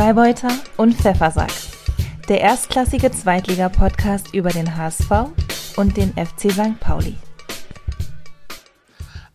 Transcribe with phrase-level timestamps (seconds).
[0.00, 1.52] Freibeuter und Pfeffersack.
[2.26, 5.10] Der erstklassige Zweitliga-Podcast über den HSV
[5.76, 6.80] und den FC St.
[6.80, 7.16] Pauli.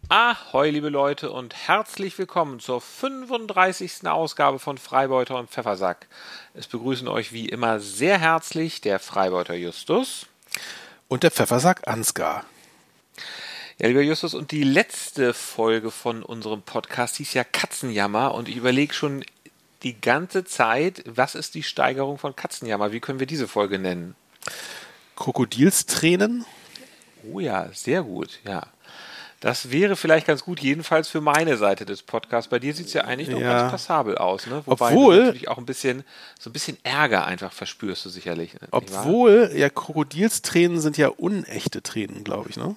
[0.09, 4.07] Ahoi, liebe Leute, und herzlich willkommen zur 35.
[4.07, 6.07] Ausgabe von Freibeuter und Pfeffersack.
[6.55, 10.25] Es begrüßen euch wie immer sehr herzlich der Freibeuter Justus
[11.07, 12.43] und der Pfeffersack Ansgar.
[13.77, 18.55] Ja, lieber Justus, und die letzte Folge von unserem Podcast hieß ja Katzenjammer und ich
[18.55, 19.23] überlege schon
[19.86, 22.91] die ganze Zeit, was ist die Steigerung von Katzenjammer?
[22.91, 24.15] Wie können wir diese Folge nennen?
[25.15, 26.43] Krokodilstränen?
[27.32, 28.63] Oh ja, sehr gut, ja.
[29.41, 32.50] Das wäre vielleicht ganz gut, jedenfalls für meine Seite des Podcasts.
[32.50, 33.59] Bei dir sieht es ja eigentlich noch ja.
[33.59, 34.63] ganz passabel aus, ne?
[34.66, 36.03] Wobei Obwohl, du natürlich auch ein bisschen,
[36.39, 38.55] so ein bisschen Ärger einfach verspürst du sicherlich.
[38.72, 42.75] Obwohl, ja, Krokodilstränen sind ja unechte Tränen, glaube ich, ne?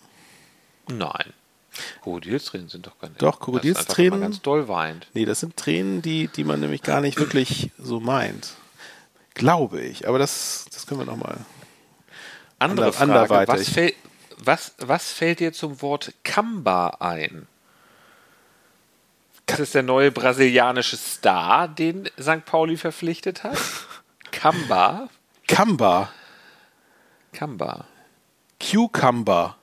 [0.88, 1.33] Nein.
[2.02, 3.23] Krokodilstränen sind doch gar nicht.
[3.23, 4.20] Doch, Krokodilstränen.
[4.20, 5.06] Das ganz doll weint.
[5.14, 8.55] Nee, das sind Tränen, die, die man nämlich gar nicht wirklich so meint.
[9.34, 10.08] Glaube ich.
[10.08, 11.38] Aber das, das können wir nochmal.
[12.58, 13.12] Andere ander, Frage.
[13.12, 13.66] Anderweitig.
[13.66, 13.92] Was, fäll,
[14.38, 17.47] was, was fällt dir zum Wort Kamba ein?
[19.47, 22.44] Das ist der neue brasilianische Star, den St.
[22.44, 23.58] Pauli verpflichtet hat.
[24.31, 25.08] Kamba.
[25.47, 26.10] Kamba.
[27.33, 27.86] Kamba.
[28.60, 29.58] Cucumber.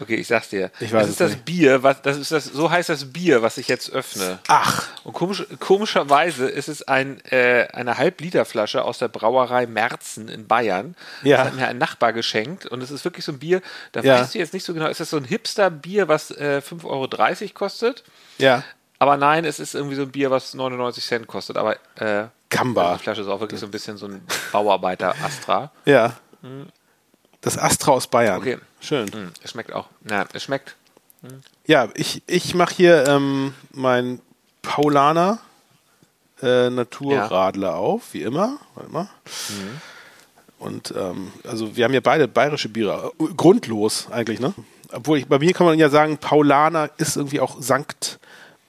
[0.00, 0.70] Okay, ich sag's dir.
[0.80, 1.44] Ich weiß das ist das nicht.
[1.44, 4.38] Bier, was, das ist das, so heißt das Bier, was ich jetzt öffne.
[4.48, 4.88] Ach.
[5.04, 10.94] Und komisch, komischerweise ist es ein, äh, eine Halbliterflasche aus der Brauerei Merzen in Bayern.
[11.22, 11.38] Ja.
[11.38, 13.60] Das hat mir ein Nachbar geschenkt und es ist wirklich so ein Bier,
[13.92, 14.20] da Ja.
[14.20, 17.08] weißt du jetzt nicht so genau, ist das so ein Hipster-Bier, was äh, 5,30 Euro
[17.54, 18.04] kostet?
[18.38, 18.62] Ja.
[18.98, 21.56] Aber nein, es ist irgendwie so ein Bier, was 99 Cent kostet.
[21.56, 22.94] Aber äh, Kamba.
[22.96, 24.20] die Flasche ist auch wirklich so ein bisschen so ein
[24.52, 25.72] Bauarbeiter-Astra.
[25.86, 26.12] Ja.
[27.40, 28.38] Das Astra aus Bayern.
[28.38, 28.58] Okay.
[28.80, 29.10] Schön.
[29.12, 29.86] Hm, es schmeckt auch.
[30.08, 30.76] Ja, es schmeckt.
[31.66, 34.20] Ja, ich, ich mache hier ähm, mein
[34.62, 35.38] Paulaner
[36.42, 38.58] äh, Naturradler auf, wie immer.
[38.74, 39.08] Warte mal.
[40.58, 43.12] Und ähm, also wir haben ja beide bayerische Biere.
[43.18, 44.54] Äh, Grundlos eigentlich, ne?
[44.92, 48.18] Obwohl ich, bei mir kann man ja sagen, Paulaner ist irgendwie auch Sankt,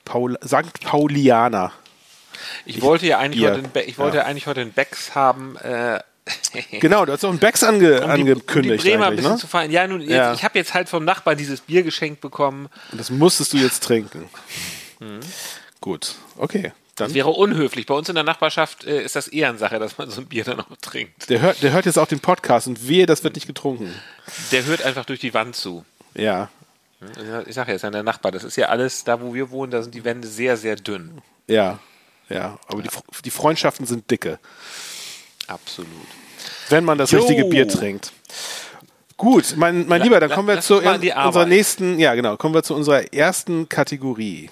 [0.06, 1.72] Paul, Sankt Paulianer.
[2.66, 3.54] Ich wollte ja eigentlich, Bier.
[3.54, 4.24] heute, ich wollte Ja.
[4.24, 4.30] ja.
[4.30, 5.56] eigentlich heute einen Becks haben.
[5.58, 6.00] Äh,
[6.80, 8.80] Genau, du hast auch einen Becks ange, um die, angekündigt.
[8.80, 9.38] um die Bremer ein bisschen ne?
[9.38, 9.72] zu feiern.
[9.72, 10.34] Ja, nun, jetzt, Ja.
[10.34, 12.70] ich habe jetzt halt vom Nachbarn dieses Bier geschenkt bekommen.
[12.92, 14.30] Und das musstest du jetzt trinken.
[15.00, 15.20] Mhm.
[15.80, 16.72] Gut, okay.
[16.96, 17.86] Das Dann, wäre unhöflich.
[17.86, 20.60] Bei uns in der Nachbarschaft äh, ist das Ehrensache, dass man so ein Bier dann
[20.60, 21.30] auch trinkt.
[21.30, 23.92] der, hört, der hört jetzt auch den Podcast und wehe, das wird nicht getrunken.
[24.52, 25.86] Der hört einfach durch die Wand zu.
[26.14, 26.50] Ja,
[27.48, 28.32] Ich sage ja, ist ja der Nachbar.
[28.32, 31.22] Das ist ja alles, da wo wir wohnen, da sind die Wände sehr, sehr dünn.
[31.48, 31.80] ja,
[32.30, 32.60] ja.
[32.68, 34.38] Aber Die, Fr- die Freundschaften sind dicke,
[35.52, 35.88] Absolut.
[36.70, 37.20] wenn man das Jo.
[37.20, 38.12] richtige Bier trinkt.
[39.18, 42.38] Gut, mein, mein La- Lieber, dann la- kommen wir zu in- unserer nächsten, ja genau,
[42.38, 44.50] kommen wir zu unserer ersten Kategorie.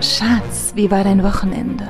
[0.00, 1.88] Schatz, wie war dein Wochenende?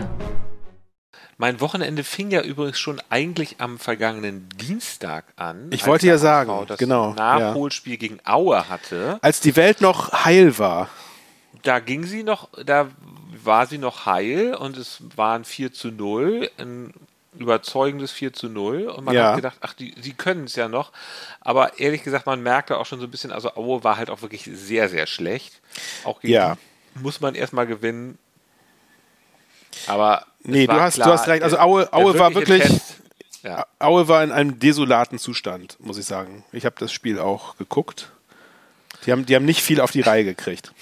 [1.39, 5.69] Mein Wochenende fing ja übrigens schon eigentlich am vergangenen Dienstag an.
[5.73, 9.19] Ich wollte ja sagen, HSV das genau, Nachholspiel gegen Aue hatte.
[9.23, 10.89] Als die Welt noch heil war.
[11.63, 12.89] da ging sie noch, da
[13.45, 16.93] war sie noch heil und es waren 4 zu 0, ein
[17.39, 19.29] überzeugendes 4 zu 0 und man Ja.
[19.29, 20.93] hat gedacht, ach, die, sie können es ja noch.
[21.41, 24.23] Aber ehrlich gesagt, man merkte auch schon so ein bisschen, also Aue war halt auch
[24.23, 25.61] wirklich sehr, sehr schlecht.
[26.05, 26.57] Auch gegen Ja.
[26.95, 28.19] muss man erstmal gewinnen.
[29.87, 31.43] Aber Nee, du hast- du klar, hast recht.
[31.43, 32.97] Also Aue- Aue war wirklich- Test,
[33.43, 33.67] ja.
[33.79, 36.45] Aue war in einem desolaten Zustand, muss ich sagen.
[36.53, 38.11] Ich habe das Spiel auch geguckt.
[39.07, 40.73] Die haben, die haben nicht viel auf die Reihe gekriegt.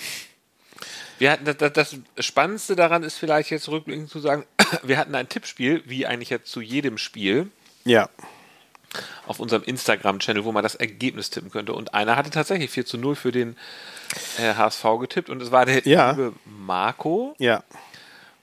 [1.18, 4.44] Wir hatten, das, das Spannendste daran ist vielleicht jetzt rückblickend zu sagen,
[4.82, 7.50] wir hatten ein Tippspiel, wie eigentlich jetzt zu jedem Spiel.
[7.84, 8.08] Ja,
[9.26, 11.74] auf unserem Instagram-Channel, wo man das Ergebnis tippen könnte.
[11.74, 13.56] Und einer hatte tatsächlich 4 zu 0 für den
[14.38, 16.12] äh, HSV getippt und es war der Ja.
[16.12, 17.62] liebe Marco ja.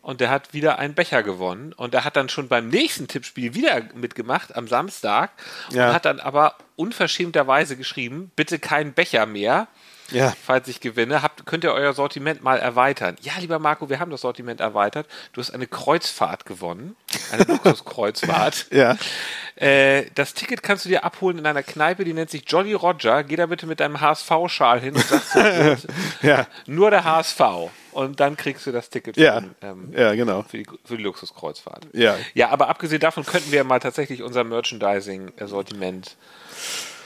[0.03, 3.55] und der hat wieder einen Becher gewonnen und der hat dann schon beim nächsten Tippspiel
[3.55, 5.31] wieder mitgemacht am Samstag
[5.71, 5.87] Ja.
[5.89, 9.67] und hat dann aber unverschämterweise geschrieben, bitte keinen Becher mehr.
[10.11, 10.33] Ja.
[10.45, 13.15] Falls ich gewinne, habt, könnt ihr euer Sortiment mal erweitern.
[13.21, 15.07] Ja, lieber Marco, wir haben das Sortiment erweitert.
[15.33, 16.95] Du hast eine Kreuzfahrt gewonnen.
[17.31, 18.67] Eine Luxuskreuzfahrt.
[18.71, 18.97] Ja.
[19.55, 23.23] Äh, das Ticket kannst du dir abholen in einer Kneipe, die nennt sich Jolly Roger.
[23.23, 25.21] Geh da bitte mit deinem HSV-Schal hin und sag
[25.79, 25.87] so,
[26.27, 26.45] Ja.
[26.67, 27.39] nur der HSV.
[27.91, 29.41] Und dann kriegst du das Ticket Ja.
[29.41, 30.43] für, ähm, Ja, genau.
[30.43, 31.87] für, die, für die Luxuskreuzfahrt.
[31.93, 32.15] Ja.
[32.33, 36.15] Ja, aber abgesehen davon könnten wir mal tatsächlich unser Merchandising-Sortiment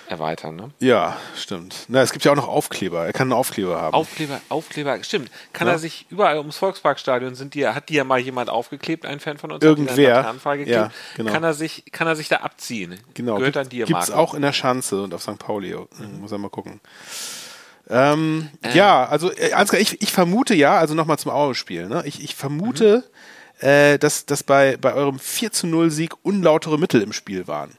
[0.09, 0.55] erweitern.
[0.55, 0.71] Ne?
[0.79, 1.85] Ja, stimmt.
[1.87, 3.05] Na, es gibt ja auch noch Aufkleber.
[3.05, 3.93] Er kann einen Aufkleber haben.
[3.93, 5.29] Aufkleber, Aufkleber, stimmt.
[5.53, 5.73] Kann Ja.
[5.73, 9.37] er sich überall ums Volksparkstadion sind die, hat die ja mal jemand aufgeklebt, ein Fan
[9.37, 10.15] von uns, hat die Irgendwer.
[10.15, 10.75] Laternenpfahl geklebt.
[10.75, 11.31] Ja, genau.
[11.31, 12.99] Kann er sich, kann er sich da abziehen?
[13.13, 13.37] genau.
[13.37, 14.21] Gehört an dir, Gibt es Marco.
[14.21, 15.37] auch in der Schanze und auf St.
[15.37, 15.75] Pauli.
[16.19, 16.81] Muss er mal gucken.
[17.89, 18.71] Ähm, ähm.
[18.73, 22.03] Ja, also äh, Ansgar, ich, ich vermute ja, also nochmal zum Aue-Spiel, ne?
[22.05, 23.03] ich, ich vermute,
[23.61, 23.67] mhm.
[23.67, 27.71] äh, dass, dass bei, bei eurem 4 zu 0 Sieg unlautere Mittel im Spiel waren.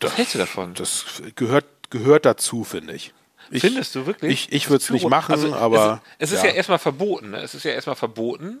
[0.00, 0.74] Was hältst du davon?
[0.74, 3.12] Das gehört, gehört dazu, finde ich.
[3.50, 4.48] Ich, Findest du wirklich?
[4.48, 6.00] Ich, ich würde es nicht machen, also aber.
[6.18, 7.30] Es, es ist ja, ja erstmal verboten.
[7.30, 7.38] Ne?
[7.38, 8.60] Es ist ja erstmal verboten.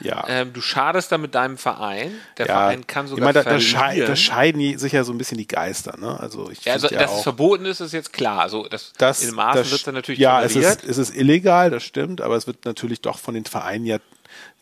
[0.00, 0.24] Ja.
[0.28, 2.12] Ähm, du schadest da mit deinem Verein.
[2.36, 2.54] Der ja.
[2.54, 3.28] Verein kann sogar.
[3.28, 5.96] Ich meine, da, da, schei da, scheiden sich ja so ein bisschen die Geister.
[5.98, 6.18] Ne?
[6.20, 8.40] Also, ich ja, also ja dass es verboten ist, ist jetzt klar.
[8.40, 11.84] Also, das, das in Maßen wird dann natürlich Ja, es ist, es ist illegal, das
[11.84, 13.98] stimmt, aber es wird natürlich doch von den Vereinen ja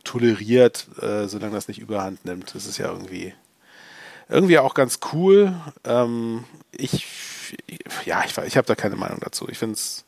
[0.05, 2.55] toleriert, äh, solange das nicht überhand nimmt.
[2.55, 3.35] Das ist ja irgendwie
[4.29, 5.55] irgendwie auch ganz cool.
[5.85, 7.07] Ähm, ich,
[8.05, 9.49] ja, ich, ich habe da keine Meinung dazu.
[9.49, 10.05] Ich finde es,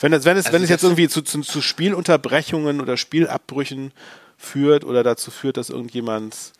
[0.00, 3.92] wenn es, wenn es, also wenn es jetzt irgendwie zu, zu, zu Spielunterbrechungen oder Spielabbrüchen
[4.36, 6.52] führt oder dazu führt, dass irgendjemand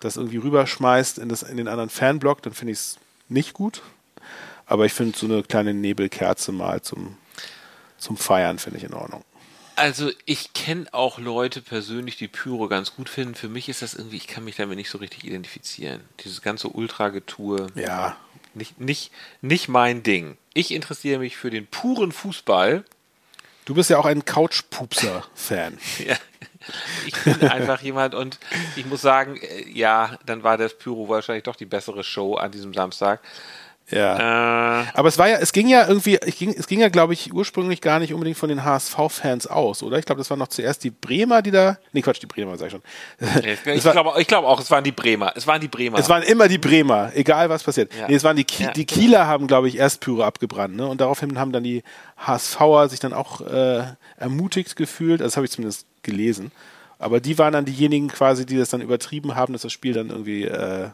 [0.00, 2.98] das irgendwie rüberschmeißt in, das, in den anderen Fanblock, dann finde ich es
[3.28, 3.82] nicht gut.
[4.66, 7.16] Aber ich finde so eine kleine Nebelkerze mal zum,
[7.98, 9.24] zum Feiern finde ich in Ordnung.
[9.76, 13.34] Also ich kenne auch Leute persönlich, die Pyro ganz gut finden.
[13.34, 16.00] Für mich ist das irgendwie, ich kann mich damit nicht so richtig identifizieren.
[16.22, 17.66] Dieses ganze Ultragetue.
[17.74, 18.16] Ja.
[18.54, 19.10] Nicht, nicht,
[19.40, 20.36] nicht mein Ding.
[20.52, 22.84] Ich interessiere mich für den puren Fußball.
[23.64, 25.78] Du bist ja auch ein Couchpupser-Fan.
[26.06, 26.16] ja.
[27.06, 28.38] Ich bin einfach jemand und
[28.76, 32.52] ich muss sagen, äh, ja, dann war das Pyro wahrscheinlich doch die bessere Show an
[32.52, 33.20] diesem Samstag.
[33.90, 34.80] Ja.
[34.80, 37.12] Äh, Aber es war ja, es ging ja irgendwie, es ging, es ging ja, glaube
[37.12, 39.98] ich, ursprünglich gar nicht unbedingt von den HSV-Fans aus, oder?
[39.98, 41.78] Ich glaube, das waren noch zuerst die Bremer, die da.
[41.92, 42.82] Nee, Quatsch, die Bremer, sag ich schon.
[43.44, 45.32] ich glaube ich glaub auch, es waren die Bremer.
[45.36, 45.98] Es waren die Bremer.
[45.98, 47.92] Es waren immer die Bremer, egal was passiert.
[47.94, 48.08] Ja.
[48.08, 48.72] Nee, es waren die, Ki ja.
[48.72, 50.86] die Kieler haben, glaube ich, erst Pyro abgebrannt, ne?
[50.86, 51.82] Und daraufhin haben dann die
[52.16, 53.82] HSVer sich dann auch äh,
[54.16, 55.20] ermutigt gefühlt.
[55.20, 56.52] Also, das habe ich zumindest gelesen.
[56.98, 60.08] Aber die waren dann diejenigen quasi, die das dann übertrieben haben, dass das Spiel dann
[60.08, 60.88] irgendwie äh,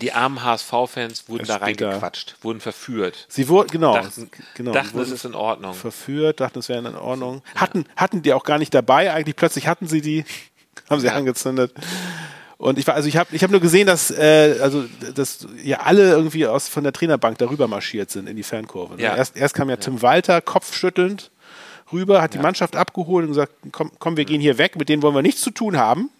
[0.00, 3.26] die armen HSV-Fans wurden da reingequatscht, wurden verführt.
[3.28, 3.94] Sie wurden, genau.
[3.94, 5.74] Dachten, genau, dachten es ist in Ordnung.
[5.74, 7.42] Verführt, dachten, es wäre in Ordnung.
[7.54, 10.24] Hatten, hatten die auch gar nicht dabei, eigentlich plötzlich hatten sie die,
[10.90, 11.14] haben sie ja.
[11.14, 11.72] angezündet.
[12.56, 15.80] Und ich war, also ich habe ich hab nur gesehen, dass, äh, also, dass ja
[15.80, 18.96] alle irgendwie aus, von der Trainerbank darüber marschiert sind in die Fankurve.
[18.96, 19.02] Ne?
[19.02, 19.16] Ja.
[19.16, 21.30] Erst, erst kam ja, ja, Tim Walter kopfschüttelnd
[21.92, 25.02] rüber, hat die Mannschaft abgeholt und gesagt, komm, komm, wir gehen hier weg, mit denen
[25.02, 26.10] wollen wir nichts zu tun haben.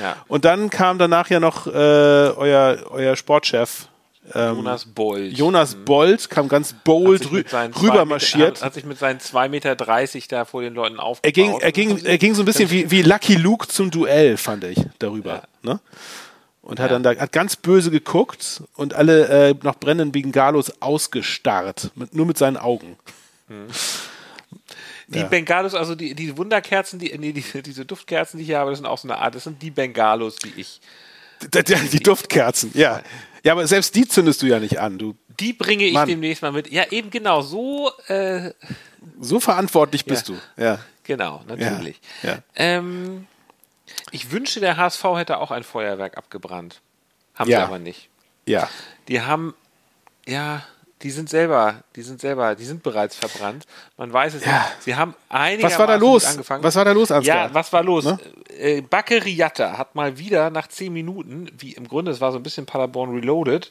[0.00, 0.16] Ja.
[0.28, 3.88] Und dann kam danach ja noch äh, euer, euer Sportchef.
[4.34, 5.38] Ähm, Jonas Bold.
[5.38, 5.84] Jonas mhm.
[5.84, 7.44] Bold kam ganz bold rü
[7.80, 8.58] rüber marschiert.
[8.58, 11.24] Hat, hat, sich mit seinen 2,30 Meter da vor den Leuten aufgebaut.
[11.24, 14.36] Er ging, er ging, er ging so ein bisschen wie, wie Lucky Luke zum Duell,
[14.36, 15.34] fand ich, darüber.
[15.34, 15.42] Ja.
[15.62, 15.80] Ne?
[16.60, 16.98] Und hat ja.
[16.98, 22.26] dann da hat ganz böse geguckt und alle äh, noch brennenden Bengalos ausgestarrt, mit, nur
[22.26, 22.98] mit seinen Augen.
[23.48, 23.68] Mhm.
[25.08, 25.26] Die ja.
[25.26, 28.86] Bengalos, also die, die Wunderkerzen, die, nee, die, diese Duftkerzen, die ich habe, das sind
[28.86, 30.80] auch so eine Art, das sind die Bengalos, die ich.
[31.40, 33.02] Die, die, die Duftkerzen, ja.
[33.42, 34.98] Ja, aber selbst die zündest du ja nicht an.
[34.98, 36.08] Du, die bringe ich Mann.
[36.08, 36.70] demnächst mal mit.
[36.70, 37.90] Ja, eben genau, so.
[38.08, 38.52] Äh,
[39.20, 40.34] so verantwortlich bist ja.
[40.34, 40.78] du, ja.
[41.04, 42.00] Genau, natürlich.
[42.22, 42.30] Ja.
[42.32, 42.38] ja.
[42.56, 43.26] Ähm,
[44.10, 46.82] ich wünsche, der HSV hätte auch ein Feuerwerk abgebrannt.
[47.34, 48.08] Haben sie aber nicht.
[48.46, 48.68] Ja.
[49.06, 49.54] Die haben,
[50.26, 50.66] ja,
[51.02, 53.66] die sind selber, die sind selber, die sind bereits verbrannt.
[53.96, 54.52] Man weiß es ja.
[54.52, 54.82] nicht.
[54.82, 56.24] Sie haben einige Was war da los?
[56.24, 56.64] Angefangen.
[56.64, 57.48] Was war da los, Ansgar?
[57.48, 58.04] Ja, was war los?
[58.04, 58.18] Ne?
[58.58, 62.42] Äh, Bakeriata hat mal wieder nach zehn Minuten, wie im Grunde, es war so ein
[62.42, 63.70] bisschen Paderborn Reloaded,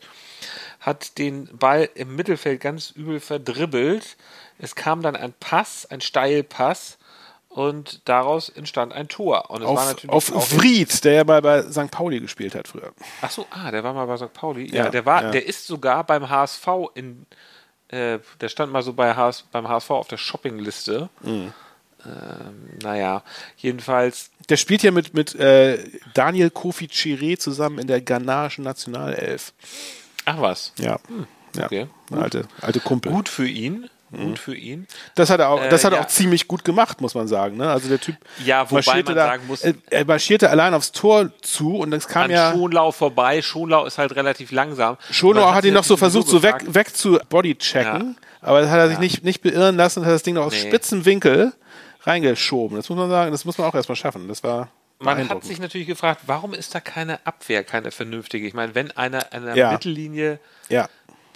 [0.79, 4.15] hat den Ball im Mittelfeld ganz übel verdribbelt.
[4.59, 6.97] Es kam dann ein Pass, ein Steilpass
[7.49, 9.49] und daraus entstand ein Tor.
[9.49, 11.89] Und es auf, war natürlich auf Fried, der ja mal bei St.
[11.91, 12.93] Pauli gespielt hat früher.
[13.21, 14.33] Ach so, ah, der war mal bei St.
[14.33, 14.69] Pauli.
[14.69, 15.31] Ja, ja der war, ja.
[15.31, 17.25] der ist sogar beim HSV in,
[17.87, 21.09] äh, der stand mal so bei HS, beim HSV auf der Shoppingliste.
[21.21, 21.53] Mhm.
[22.05, 23.23] Ähm, naja,
[23.57, 24.29] jedenfalls.
[24.49, 29.53] Der spielt ja mit, mit äh, Daniel Kofi Chiré zusammen in der ghanaischen Nationalelf.
[30.25, 30.73] Ach was.
[30.77, 30.99] Ja.
[31.07, 31.25] Hm,
[31.55, 31.65] ja.
[31.65, 31.87] Okay.
[32.11, 33.11] Alte, alte Kumpel.
[33.11, 33.89] Gut für ihn.
[34.09, 34.35] Gut mhm.
[34.37, 34.87] für ihn.
[35.15, 36.05] Das hat er auch, das hat er ja.
[36.05, 37.57] auch ziemlich gut gemacht, muss man sagen.
[37.57, 37.69] Ne?
[37.69, 41.75] Also der Typ ja, wobei man da, sagen muss, er marschierte allein aufs Tor zu
[41.75, 43.41] und es kam an ja Schonlau vorbei.
[43.41, 44.97] Schonlau ist halt relativ langsam.
[45.11, 48.47] Schonlau hat ihn noch so versucht, so weg, weg zu bodychecken, ja.
[48.47, 50.53] aber das hat er sich nicht, nicht beirren lassen und hat das Ding noch aus
[50.53, 50.67] nee.
[50.67, 51.51] spitzen Winkel
[52.03, 52.77] reingeschoben.
[52.77, 54.29] Das muss man sagen, das muss man auch erstmal schaffen.
[54.29, 58.47] Das war man hat sich natürlich gefragt, warum ist da keine Abwehr, keine vernünftige?
[58.47, 59.71] Ich meine, wenn einer an der ja.
[59.71, 60.87] Mittellinie ja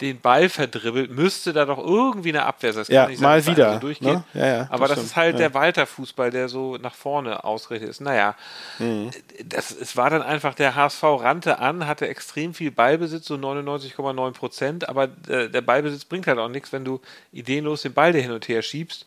[0.02, 2.84] den Ball verdribbelt, müsste da doch irgendwie eine Abwehr sein.
[2.88, 3.80] ja, mal sein, wieder.
[3.80, 4.24] So ne?
[4.34, 8.00] ja, ja, Aber das, das ist halt der Walter-Fußball, der so nach vorne ausgerichtet ist.
[8.00, 8.34] Naja,
[8.78, 9.10] mhm.
[9.44, 14.32] das, es war dann einfach, der HSV rannte an, hatte extrem viel Ballbesitz, so 99,9
[14.32, 17.00] Prozent, aber äh, der Ballbesitz bringt halt auch nichts, wenn du
[17.32, 19.06] ideenlos den Ball hin und her schiebst.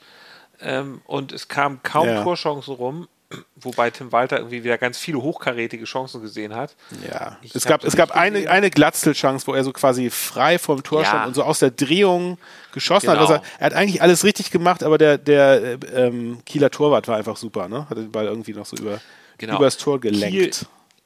[0.61, 2.07] Ähm, und es kamen kaum.
[2.23, 3.07] Torchancen rum
[3.55, 6.75] wobei Tim Walter irgendwie wieder ganz viele hochkarätige Chancen gesehen hat.
[7.09, 10.83] Ja, ich es gab, es gab eine, eine Glatzel-Chance, wo er so quasi frei vom
[10.83, 11.07] Tor ja.
[11.07, 12.37] stand und so aus der Drehung
[12.71, 13.27] geschossen genau.
[13.27, 13.29] hat.
[13.29, 17.37] Er, er, hat eigentlich alles richtig gemacht, aber der, der ähm, Kieler Torwart war einfach
[17.37, 17.89] super, ne?
[17.89, 19.01] Hat den Ball irgendwie noch so über,
[19.37, 19.57] genau.
[19.57, 20.31] übers Tor gelenkt.
[20.31, 20.51] Kiel,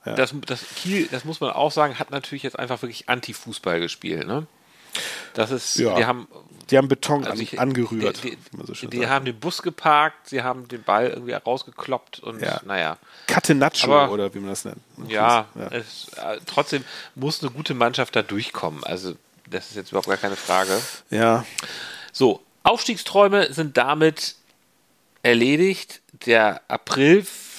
[0.06, 0.16] ja.
[0.16, 4.28] das, das, Kiel, das muss man auch sagen, hat natürlich jetzt einfach wirklich Anti-Fußball gespielt,
[4.28, 4.48] ne?
[5.34, 5.96] Das ist, ja.
[5.96, 6.28] die haben
[6.70, 8.24] die haben Beton also ich, angerührt.
[8.24, 8.38] Die,
[8.82, 12.62] die, die haben den Bus geparkt, sie haben den Ball irgendwie rausgekloppt und ja.
[12.66, 12.98] naja.
[13.28, 14.78] Catenaccio oder wie man das nennt.
[15.08, 15.68] Ja, ja.
[15.72, 16.84] Es, äh, trotzdem
[17.16, 18.84] muss eine gute Mannschaft da durchkommen.
[18.84, 19.16] Also
[19.50, 20.80] das ist jetzt überhaupt gar keine Frage.
[21.10, 21.44] Ja.
[22.12, 24.36] So, Aufstiegsträume sind damit
[25.24, 26.02] erledigt.
[26.26, 26.62] Der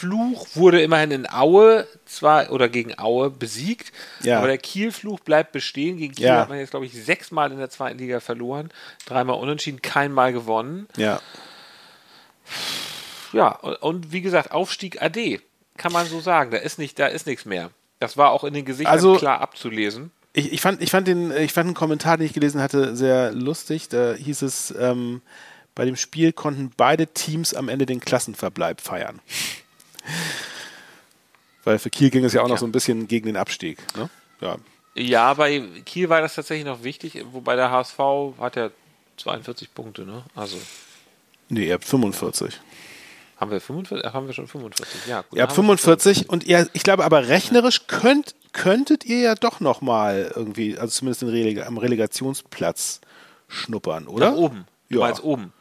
[0.01, 3.93] Aprilfluch wurde immerhin in Aue zwar oder gegen Aue besiegt,
[4.23, 4.39] ja.
[4.39, 5.97] aber der Kielfluch bleibt bestehen.
[5.97, 6.41] Gegen Kiel ja.
[6.41, 8.71] hat man jetzt, glaube ich, sechsmal in der zweiten Liga verloren,
[9.07, 10.89] dreimal unentschieden, keinmal gewonnen.
[10.97, 11.21] Ja.
[13.33, 15.41] Ja, und wie gesagt, Aufstieg AD,
[15.77, 16.51] kann man so sagen.
[16.51, 17.71] Da ist nicht, da ist nichts mehr.
[18.01, 20.11] Das war auch in den Gesichtern also, klar abzulesen.
[20.33, 23.33] Ich, ich, fand, ich, fand den, ich fand einen Kommentar, den ich gelesen hatte, sehr
[23.33, 23.89] lustig.
[23.89, 25.23] Da hieß es, ähm,
[25.75, 29.21] bei dem Spiel konnten beide Teams am Ende den Klassenverbleib feiern.
[31.65, 33.79] Weil für Kiel ging es ja auch noch so ein bisschen gegen den Abstieg.
[33.97, 34.09] Ne?
[34.41, 34.57] Ja.
[34.95, 37.99] ja, bei Kiel war das tatsächlich noch wichtig, wobei der HSV
[38.39, 38.71] hat ja
[39.19, 40.25] 42 Punkte, ne?
[40.35, 40.57] Also.
[41.51, 42.59] Nee, ihr habt 45.
[43.37, 44.13] Haben wir 45?
[44.13, 45.07] Haben wir schon 45?
[45.07, 45.37] Ja, gut.
[45.37, 50.33] Ihr habt 45 und ihr, ich glaube aber rechnerisch könnt, könntet ihr ja doch nochmal
[50.35, 53.01] irgendwie, also zumindest Releg am Relegationsplatz
[53.49, 54.33] schnuppern, oder?
[54.33, 54.67] Nach oben.
[54.91, 55.07] Du ja.
[55.07, 55.53] meinst oben.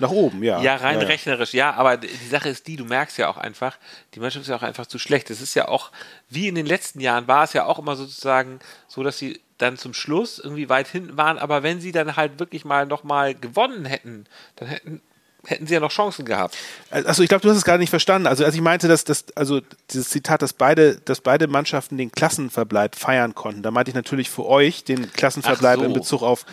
[0.00, 0.60] Nach oben, ja.
[0.62, 3.76] Ja, rein ja, rechnerisch, ja, aber die Sache ist die, du merkst ja auch einfach,
[4.14, 5.30] die Mannschaft ist ja auch einfach zu schlecht.
[5.30, 5.92] Es ist ja auch,
[6.28, 9.76] wie in den letzten Jahren, war es ja auch immer sozusagen so, dass sie dann
[9.76, 13.84] zum Schluss irgendwie weit hinten waren, aber wenn sie dann halt wirklich mal nochmal gewonnen
[13.84, 14.24] hätten,
[14.56, 15.02] dann hätten,
[15.44, 16.56] hätten sie ja noch Chancen gehabt.
[16.90, 18.26] Also ich glaube, du hast es gar nicht verstanden.
[18.26, 22.10] Also als ich meinte, dass das, also dieses Zitat, dass beide, dass beide Mannschaften den
[22.10, 25.84] Klassenverbleib feiern konnten, da meinte ich natürlich für euch den Klassenverbleib so.
[25.84, 26.46] in Bezug auf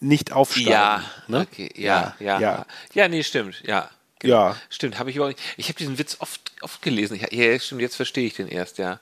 [0.00, 0.70] nicht aufsteigen.
[0.70, 1.46] Ja, ne?
[1.50, 3.08] okay, ja, ja, ja, ja.
[3.08, 3.90] nee, stimmt, ja.
[4.20, 4.34] Genau.
[4.34, 4.56] Ja.
[4.68, 5.54] Stimmt, habe ich überhaupt nicht.
[5.56, 7.14] Ich habe diesen Witz oft, oft gelesen.
[7.14, 9.00] Ich, ja, stimmt, jetzt verstehe ich den erst, ja.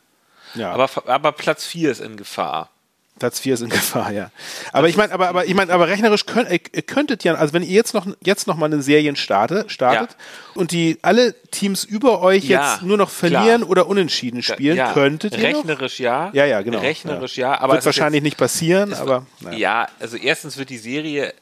[0.55, 0.73] ja.
[0.73, 2.71] Aber, aber Platz 4 ist in Gefahr.
[3.19, 4.31] Platz 4 ist in Gefahr, ja.
[4.73, 7.63] Aber ich meine, aber, aber ich meine, aber rechnerisch könnt, ihr könntet ja, also wenn
[7.63, 10.61] ihr jetzt noch jetzt noch mal eine Serien starte, startet ja.
[10.61, 13.71] und die alle Teams über euch ja, jetzt nur noch verlieren klar.
[13.71, 14.93] oder unentschieden spielen, ja.
[14.93, 16.05] könntet ihr rechnerisch noch?
[16.05, 16.31] ja.
[16.33, 16.79] Ja, ja, genau.
[16.79, 19.59] Rechnerisch ja, aber wird wahrscheinlich jetzt, nicht passieren, aber naja.
[19.59, 21.33] ja, also erstens wird die Serie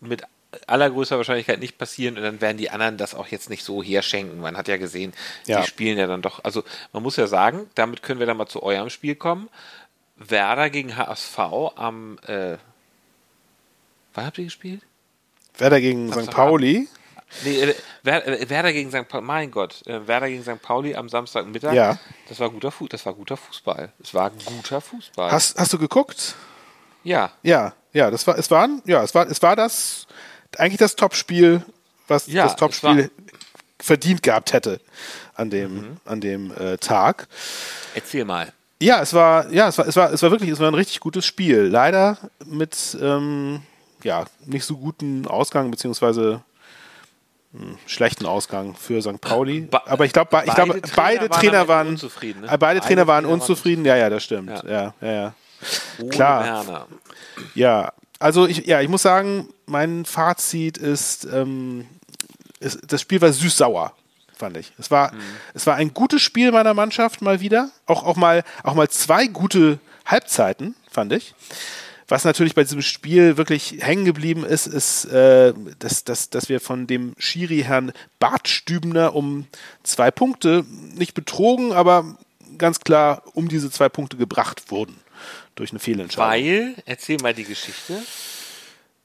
[0.00, 0.22] mit
[0.66, 4.40] allergrößter Wahrscheinlichkeit nicht passieren und dann werden die anderen das auch jetzt nicht so herschenken.
[4.40, 5.12] Man hat ja gesehen,
[5.46, 6.44] die spielen ja dann doch.
[6.44, 6.62] Also
[6.92, 9.48] man muss ja sagen, damit können wir dann mal zu eurem Spiel kommen.
[10.16, 11.38] Werder gegen HSV
[11.76, 12.18] am.
[12.26, 12.56] Äh,
[14.14, 14.82] wann habt ihr gespielt?
[15.58, 16.30] Werder gegen St.
[16.30, 16.88] Pauli.
[17.42, 19.08] Nee, äh, äh, Werder gegen St.
[19.08, 20.62] Pauli, mein Gott, äh, Werder gegen St.
[20.62, 21.74] Pauli am Samstagmittag.
[21.74, 21.98] Ja.
[22.28, 23.92] Das war guter, Fu das war guter Fußball.
[24.02, 25.32] Es war guter Fußball.
[25.32, 26.36] Hast, hast du geguckt?
[27.02, 27.32] Ja.
[27.42, 30.06] Ja, ja, das war, es war, ja, es war, es war das,
[30.56, 31.64] eigentlich das Topspiel,
[32.06, 33.10] was ja, das Topspiel
[33.80, 34.80] verdient gehabt hätte
[35.34, 35.96] an dem, mhm.
[36.04, 37.26] an dem äh, Tag.
[37.94, 38.52] Erzähl mal.
[38.84, 41.00] Ja, es war, ja, es war, es war, es war wirklich, es war ein richtig
[41.00, 41.62] gutes Spiel.
[41.62, 43.62] Leider mit, ähm,
[44.02, 46.42] ja, nicht so guten Ausgang, beziehungsweise
[47.52, 49.22] hm, schlechten Ausgang für St.
[49.22, 49.68] Pauli.
[49.86, 52.42] Aber ich glaube, ich glaube, beide Trainer waren, unzufrieden.
[52.42, 52.46] Ne?
[52.48, 53.86] Beide, beide Trainer waren unzufrieden.
[53.86, 54.50] Ja, ja, das stimmt.
[54.50, 55.12] Ja, ja, ja.
[55.12, 55.34] ja.
[56.10, 56.44] Klar.
[56.44, 56.86] Werner.
[57.54, 61.86] Ja, also ich, ja, ich muss sagen, mein Fazit ist, ähm,
[62.60, 63.94] ist das Spiel war süß-sauer
[64.36, 64.72] fand ich.
[64.78, 65.20] Es war, mhm.
[65.54, 67.70] es war ein gutes Spiel meiner Mannschaft mal wieder.
[67.86, 71.34] Auch, auch, mal, auch mal zwei gute Halbzeiten, fand ich.
[72.08, 76.60] was natürlich bei diesem Spiel wirklich hängen geblieben ist, ist, äh, dass, dass, dass wir
[76.60, 79.46] von dem Schiri Herrn Bartstübner um
[79.82, 80.64] zwei Punkte
[80.94, 82.16] nicht betrogen, aber
[82.58, 84.96] ganz klar um diese zwei Punkte gebracht wurden
[85.54, 86.30] durch eine Fehlentscheidung.
[86.30, 88.02] Weil, erzähl mal die Geschichte.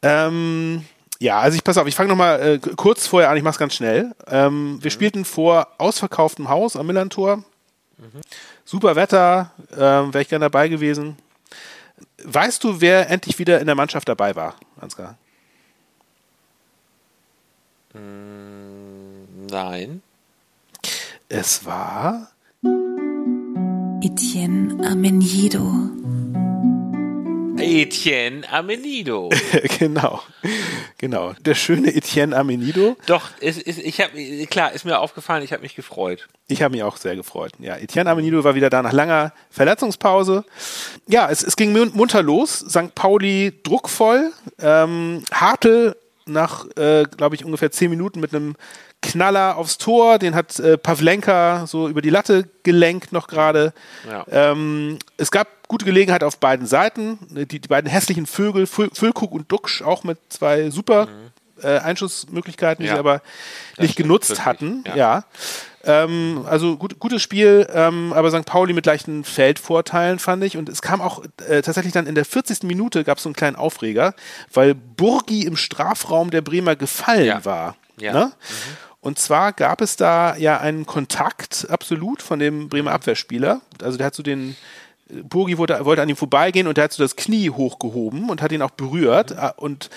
[0.01, 0.86] Ähm,
[1.19, 3.75] ja, also ich pass auf, ich fange nochmal äh, kurz vorher an, ich mach's ganz
[3.75, 4.15] schnell.
[4.27, 4.93] Ähm, wir mhm.
[4.93, 7.43] spielten vor ausverkauftem Haus am Millantor.
[7.97, 8.21] Mhm.
[8.63, 11.17] Super Wetter, ähm, wäre ich gerne dabei gewesen.
[12.23, 15.17] Weißt du, wer endlich wieder in der Mannschaft dabei war, Ansgar?
[17.93, 20.01] Mm, nein.
[21.27, 22.29] Es war
[24.01, 25.89] Etienne Amenido.
[27.63, 29.29] Etienne Amenido.
[29.79, 30.21] genau,
[30.97, 31.33] genau.
[31.41, 32.97] Der schöne Etienne Amenido.
[33.05, 36.27] Doch, es, es, ich habe klar, ist mir aufgefallen, ich habe mich gefreut.
[36.47, 37.53] Ich habe mich auch sehr gefreut.
[37.59, 40.45] Ja, Etienne Amenido war wieder da nach langer Verletzungspause.
[41.07, 42.59] Ja, es, es ging munter los.
[42.59, 42.95] St.
[42.95, 44.31] Pauli druckvoll.
[44.59, 45.95] Ähm, Hartl
[46.29, 48.55] nach, äh, glaube ich, ungefähr zehn Minuten mit einem
[49.01, 53.74] Knaller aufs Tor, den hat äh, Pavlenka so über die Latte gelenkt noch gerade.
[54.10, 54.25] Ja.
[54.29, 57.18] Ähm, es gab gute Gelegenheit auf beiden Seiten.
[57.29, 61.63] Die, die beiden hässlichen Vögel, Füllkuck und Duxch, auch mit zwei super mhm.
[61.63, 62.96] äh, Einschussmöglichkeiten, die ja.
[62.96, 63.22] sie aber
[63.77, 64.46] das nicht genutzt wirklich.
[64.46, 64.84] hatten.
[64.88, 64.96] Ja.
[64.96, 65.24] ja.
[65.86, 68.46] Ähm, also gut, gutes Spiel, ähm, aber St.
[68.46, 70.58] Pauli mit leichten Feldvorteilen fand ich.
[70.58, 72.63] Und es kam auch äh, tatsächlich dann in der 40.
[72.63, 74.13] Minute gab es so einen kleinen Aufreger,
[74.53, 77.77] weil Burgi im Strafraum der Bremer gefallen war.
[77.98, 78.13] Ja.
[78.13, 78.25] Ne?
[78.25, 78.88] Mhm.
[79.01, 83.62] Und zwar gab es da ja einen Kontakt absolut von dem Bremer Abwehrspieler.
[83.82, 84.58] Also der hat so den,
[85.10, 88.51] Burgi wollte, wollte an ihm vorbeigehen und der hat so das Knie hochgehoben und hat
[88.51, 89.32] ihn auch berührt.
[89.32, 89.51] Mhm.
[89.58, 89.89] Und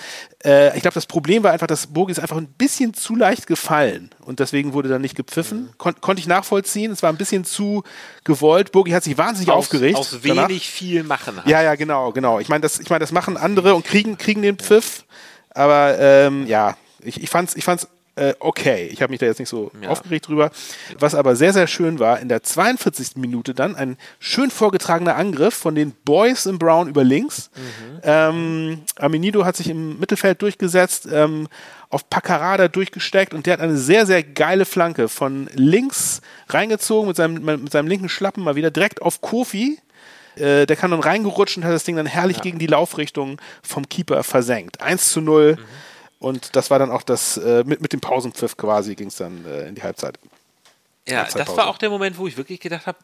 [0.43, 3.45] äh, ich glaube, das Problem war einfach, dass Burgi ist einfach ein bisschen zu leicht
[3.45, 5.63] gefallen und deswegen wurde dann nicht gepfiffen.
[5.63, 5.77] Mhm.
[5.77, 6.91] Kon konnte ich nachvollziehen.
[6.91, 7.83] Es war ein bisschen zu
[8.23, 8.71] gewollt.
[8.71, 9.97] Burgi hat sich wahnsinnig aus, aufgeregt.
[9.97, 10.61] Aus wenig danach.
[10.61, 11.37] viel machen.
[11.37, 11.47] Halt.
[11.47, 12.39] Ja, ja, genau, genau.
[12.39, 15.05] Ich meine, das, ich meine, das machen andere und kriegen, kriegen den Pfiff.
[15.51, 18.89] Aber ähm, ja, ich, ich fand's, ich fand's äh, okay.
[18.91, 19.89] Ich habe mich da jetzt nicht so ja.
[19.89, 20.51] aufgeregt drüber.
[20.99, 23.15] Was aber sehr, sehr schön war, in der 42.
[23.15, 27.49] Minute dann ein schön vorgetragener Angriff von den Boys in Brown über links.
[27.55, 27.99] Mhm.
[28.03, 31.47] Ähm, Aminido hat sich im Mittelfeld durchgesetzt, ähm,
[31.89, 37.17] auf Paccarada durchgesteckt und der hat eine sehr, sehr geile Flanke von links reingezogen mit
[37.17, 39.79] seinem, mit seinem linken Schlappen mal wieder direkt auf Kofi.
[40.35, 42.43] Äh, der kann dann reingerutscht und hat das Ding dann herrlich ja.
[42.43, 44.81] gegen die Laufrichtung vom Keeper versenkt.
[44.81, 45.55] 1 zu 0.
[45.55, 45.65] Mhm.
[46.23, 49.45] Und das war dann auch das, äh, mit, mit dem Pausenpfiff quasi ging es dann
[49.45, 50.17] äh, in die Halbzeit.
[51.05, 52.97] Ja, das war auch der Moment, wo ich wirklich gedacht habe,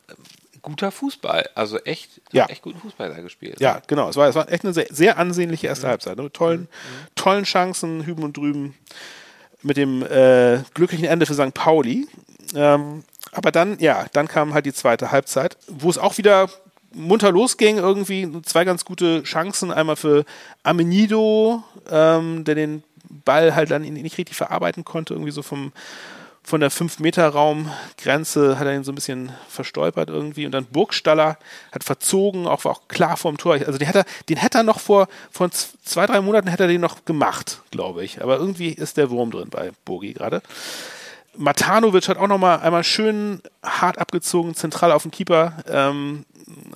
[0.61, 1.49] guter Fußball.
[1.53, 2.45] Also echt, ja.
[2.45, 3.59] echt guten Fußball da gespielt.
[3.59, 4.07] Ja, genau.
[4.07, 5.91] Es war, es war echt eine sehr, sehr ansehnliche erste mhm.
[5.91, 6.15] Halbzeit.
[6.15, 6.23] Ne?
[6.23, 6.67] Mit tollen, mhm.
[7.15, 8.75] tollen Chancen, hüben und drüben.
[9.63, 11.53] Mit dem äh, glücklichen Ende für St.
[11.53, 12.07] Pauli.
[12.55, 13.03] Ähm,
[13.33, 16.49] aber dann, ja, dann kam halt die zweite Halbzeit, wo es auch wieder
[16.93, 19.73] munter losging, irgendwie zwei ganz gute Chancen.
[19.73, 20.23] Einmal für
[20.63, 25.71] Amenido, ähm, der den Ball halt dann nicht richtig verarbeiten konnte, irgendwie so vom
[26.49, 31.37] von der 5-Meter-Raum-Grenze hat er ihn so ein bisschen verstolpert irgendwie und dann Burgstaller
[31.71, 33.53] hat verzogen, auch war auch klar vorm Tor.
[33.53, 36.81] Also den hätte er, hätte er noch vor, vor zwei, drei Monaten hätte er den
[36.81, 38.23] noch gemacht, glaube ich.
[38.23, 40.41] Aber irgendwie ist der Wurm drin bei Burgi gerade.
[41.37, 46.25] Matanovic hat auch noch mal einmal schön hart abgezogen, zentral auf den Keeper, ähm,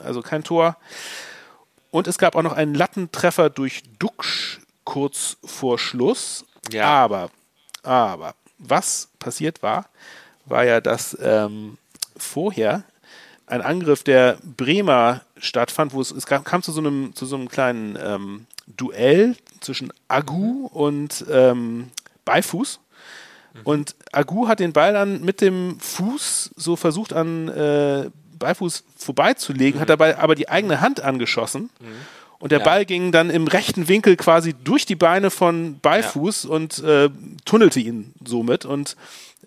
[0.04, 0.78] also kein Tor.
[1.89, 6.46] Und es gab auch noch einen Lattentreffer durch Duxch kurz vor Schluss.
[6.72, 6.86] Ja.
[6.86, 7.30] Aber,
[7.84, 9.88] aber, was passiert war,
[10.46, 11.78] war ja, dass ähm,
[12.17, 12.84] vorher
[13.46, 17.36] ein Angriff der Bremer stattfand, wo es, es kam, kam, zu so einem, zu so
[17.36, 21.91] einem kleinen ähm, Duell zwischen Agu und ähm,
[22.26, 22.80] Beifuß.
[23.54, 23.62] Mhm.
[23.63, 29.78] Und Agu hat den Ball dann mit dem Fuß so versucht an äh, Beifuß vorbeizulegen,
[29.78, 29.82] mhm.
[29.82, 31.69] hat dabei aber die eigene Hand angeschossen.
[31.80, 31.88] Mhm.
[32.44, 32.66] Und der ja.
[32.66, 36.50] Ball ging dann im rechten Winkel quasi durch die Beine von Beifuß ja.
[36.50, 37.10] und äh,
[37.46, 38.66] tunnelte ihn somit.
[38.66, 38.98] Und,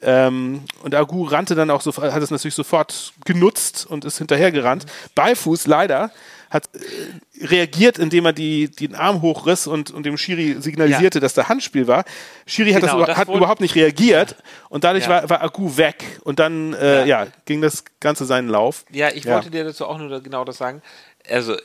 [0.00, 4.86] ähm, und Agu rannte dann auch so, hat es natürlich sofort genutzt und ist hinterhergerannt.
[5.14, 6.10] Beifuß leider
[6.48, 11.20] hat äh, reagiert, indem er die, den Arm hochriss und, und dem Schiri signalisierte, ja.
[11.20, 12.06] dass da Handspiel war.
[12.46, 14.36] Schiri genau, hat, das, das hat überhaupt nicht reagiert
[14.70, 15.10] und dadurch ja.
[15.10, 17.26] war, war Agu weg und dann äh, ja.
[17.44, 18.86] ging das Ganze seinen Lauf.
[18.90, 20.80] Ja, ich wollte dir dazu auch nur genau das sagen.
[21.28, 21.56] Also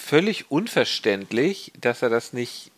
[0.00, 2.72] völlig unverständlich, dass er das nicht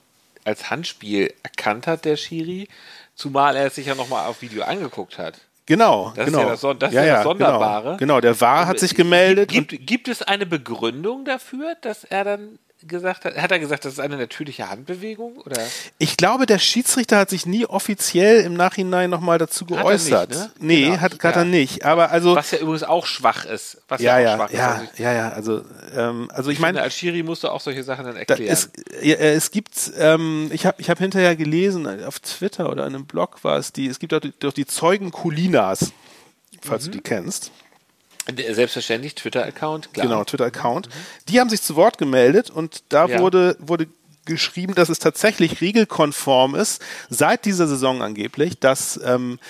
[0.45, 2.69] als Handspiel erkannt hat, der Schiri,
[3.15, 5.41] zumal er es sich ja nochmal auf Video angeguckt hat.
[5.67, 6.53] Genau, das genau.
[6.53, 7.31] Ist ja das, das, ja, ja das genau.
[7.31, 7.85] Sonderbare.
[7.85, 8.21] Genau, genau.
[8.21, 9.49] der War hat sich gemeldet.
[9.51, 13.37] Gibt, gibt, es eine Begründung dafür, dass er dann gesagt hat?
[13.37, 15.39] Hat er gesagt, das ist eine natürliche Handbewegung?
[15.39, 15.61] Oder?
[15.99, 20.31] Ich glaube, der Schiedsrichter hat sich nie offiziell im Nachhinein nochmal dazu geäußert.
[20.31, 20.51] Nicht, ne?
[20.59, 21.01] Nee, genau.
[21.01, 21.43] hat, hat ja.
[21.43, 21.85] er nicht.
[21.85, 22.35] Aber also.
[22.37, 23.83] Was ja übrigens auch schwach ist.
[23.89, 24.81] Was ja, ja, ja, schwach ja, ist.
[24.81, 25.65] Also ja, ja, also,
[25.95, 26.83] ähm, also ich, ich meine.
[26.83, 28.53] Als Schiri musst du auch solche Sachen dann erklären.
[28.53, 28.71] Es,
[29.03, 33.07] ja, es gibt, ähm, ich habe ich hab hinterher gelesen, auf Twitter oder in einem
[33.07, 35.93] Blog war es die, es gibt doch die, doch die Zeugen Kulinas,
[36.61, 36.91] falls mhm.
[36.91, 37.53] du die kennst.
[38.27, 40.07] Selbstverständlich, Twitter-Account, klar.
[40.07, 40.89] Genau, Twitter-Account.
[40.89, 40.93] Mhm.
[41.29, 43.19] Die haben sich zu Wort gemeldet und da ja.
[43.19, 43.89] wurde, wurde
[44.25, 49.41] geschrieben, dass es tatsächlich regelkonform ist, seit dieser Saison angeblich, dass ähm,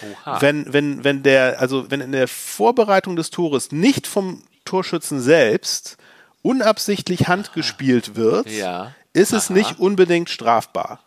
[0.41, 5.99] wenn, wenn, wenn der, also wenn in der Vorbereitung des Tores nicht vom Torschützen selbst
[6.43, 8.95] unabsichtlich Hand gespielt wird, ja.
[9.13, 9.59] ist es Aha.
[9.59, 11.01] nicht unbedingt strafbar.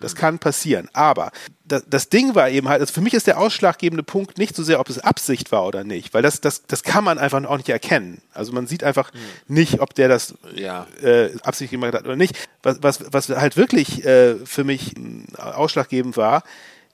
[0.00, 0.88] Das kann passieren.
[0.92, 1.32] Aber
[1.64, 4.62] das, das, Ding war eben halt, also für mich ist der ausschlaggebende Punkt nicht so
[4.62, 7.56] sehr, ob es Absicht war oder nicht, weil das, das, das kann man einfach auch
[7.56, 8.22] nicht erkennen.
[8.32, 9.54] Also man sieht einfach mhm.
[9.54, 10.86] nicht, ob der das ja.
[11.02, 12.36] äh, absichtlich gemacht hat oder nicht.
[12.62, 16.44] Was, was, was halt wirklich äh, für mich äh, ausschlaggebend war,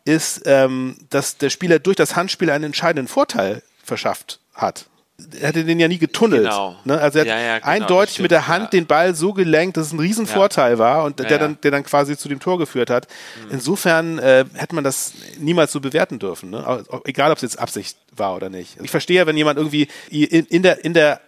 [0.06, 4.86] ist, ähm, dass der Spieler durch das Handspiel einen entscheidenden Vorteil verschafft hat
[5.40, 6.42] er hätte den ja nie getunnelt.
[6.42, 6.76] Genau.
[6.84, 7.00] Ne?
[7.00, 8.70] Also er hat ja, ja, genau, eindeutig mit der Hand ja.
[8.70, 12.16] den Ball so gelenkt, dass es ein Riesenvorteil war und der, dann, der dann quasi
[12.16, 13.06] zu dem Tor geführt hat.
[13.44, 13.52] Mhm.
[13.52, 16.50] Insofern äh, hätte man das niemals so bewerten dürfen.
[16.50, 16.84] Ne?
[17.04, 18.76] Egal, ob es jetzt Absicht war oder nicht.
[18.82, 21.20] Ich verstehe ja, wenn jemand irgendwie in, in der, in der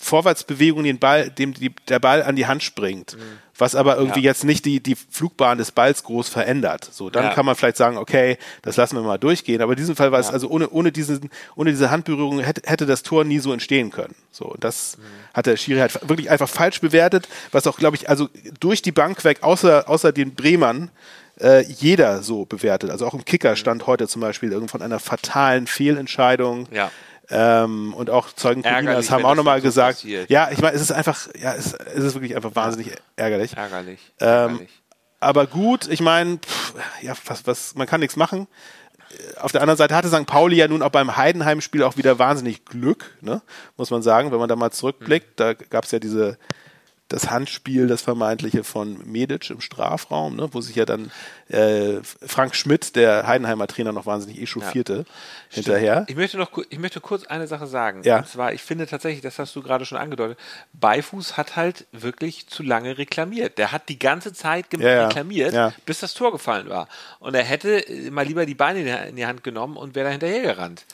[0.00, 3.38] Vorwärtsbewegung den Ball, dem die, der Ball an die Hand springt, mhm.
[3.56, 4.26] was aber irgendwie ja.
[4.26, 6.88] jetzt nicht die, die Flugbahn des Balls groß verändert.
[6.90, 7.34] So, dann ja.
[7.34, 9.62] kann man vielleicht sagen, okay, das lassen wir mal durchgehen.
[9.62, 12.86] Aber in diesem Fall war es, also ohne, ohne, diesen, ohne diese Handberührung hätte, hätte
[12.86, 14.14] das Tor nie so entstehen können.
[14.30, 15.02] So, das mhm.
[15.34, 18.28] hat der Schiri halt wirklich einfach falsch bewertet, was auch, glaube ich, also
[18.60, 20.90] durch die Bank weg, außer, außer den Bremern,
[21.40, 22.90] äh, jeder so bewertet.
[22.90, 23.56] Also auch im Kicker mhm.
[23.56, 26.68] stand heute zum Beispiel von einer fatalen Fehlentscheidung.
[26.70, 26.90] Ja.
[27.30, 30.92] Ähm, und auch Zeugen Colinas haben auch nochmal gesagt, so ja, ich meine, es ist
[30.92, 33.56] einfach, ja, es, es, ist wirklich einfach wahnsinnig ärgerlich.
[33.56, 34.00] Ärgerlich.
[34.20, 34.82] Ähm, ärgerlich.
[35.20, 36.38] Aber gut, ich meine,
[37.00, 38.46] ja, was, was, man kann nichts machen.
[39.40, 40.26] Auf der anderen Seite hatte St.
[40.26, 43.40] Pauli ja nun auch beim Heidenheim-Spiel auch wieder wahnsinnig Glück, ne?
[43.76, 45.40] muss man sagen, wenn man da mal zurückblickt.
[45.40, 46.36] Da gab es ja diese
[47.08, 51.10] das Handspiel, das vermeintliche von Medic im Strafraum, ne, wo sich ja dann
[51.48, 55.04] äh, Frank Schmidt, der Heidenheimer Trainer, noch wahnsinnig echauffierte ja.
[55.50, 56.04] hinterher.
[56.08, 58.02] Ich möchte noch ich möchte kurz eine Sache sagen.
[58.04, 58.18] Ja.
[58.18, 60.38] Und zwar, ich finde tatsächlich, das hast du gerade schon angedeutet,
[60.72, 63.58] Beifuß hat halt wirklich zu lange reklamiert.
[63.58, 65.74] Der hat die ganze Zeit ja, reklamiert, ja.
[65.84, 66.88] bis das Tor gefallen war.
[67.18, 70.42] Und er hätte mal lieber die Beine in die Hand genommen und wäre da hinterher
[70.42, 70.86] gerannt.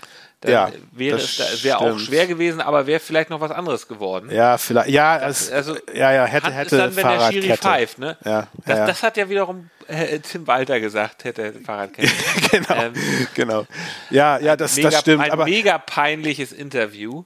[0.42, 4.30] Dann ja, wäre es wäre auch schwer gewesen, aber wäre vielleicht noch was anderes geworden.
[4.30, 4.88] Ja, vielleicht.
[4.88, 6.78] Ja, es, also ja, ja, hätte, hätte.
[6.78, 8.16] Dann, wenn der Schiri pfeift, ne?
[8.24, 8.86] Ja, das, ja.
[8.86, 12.10] das hat ja wiederum äh, Tim Walter gesagt, hätte Fahrradkette.
[12.50, 12.92] genau, ähm,
[13.34, 13.66] genau.
[14.08, 15.24] Ja, ja, das, mega, das stimmt.
[15.24, 17.24] Ein aber mega peinliches Interview.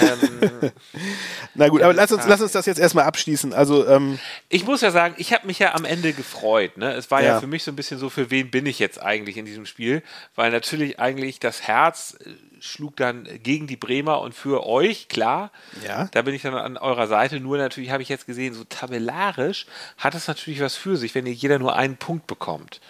[0.00, 0.72] Ähm,
[1.54, 3.52] Na gut, aber lass uns, lass uns das jetzt erstmal abschließen.
[3.52, 6.76] Also, ähm, ich muss ja sagen, ich habe mich ja am Ende gefreut.
[6.76, 6.92] Ne?
[6.92, 7.34] Es war ja.
[7.34, 9.66] ja für mich so ein bisschen so, für wen bin ich jetzt eigentlich in diesem
[9.66, 10.02] Spiel?
[10.34, 15.50] Weil natürlich eigentlich das Herz äh, schlug dann gegen die Bremer und für euch, klar.
[15.86, 16.08] Ja.
[16.12, 17.40] Da bin ich dann an eurer Seite.
[17.40, 21.26] Nur natürlich habe ich jetzt gesehen, so tabellarisch hat es natürlich was für sich, wenn
[21.26, 22.80] ihr jeder nur einen Punkt bekommt.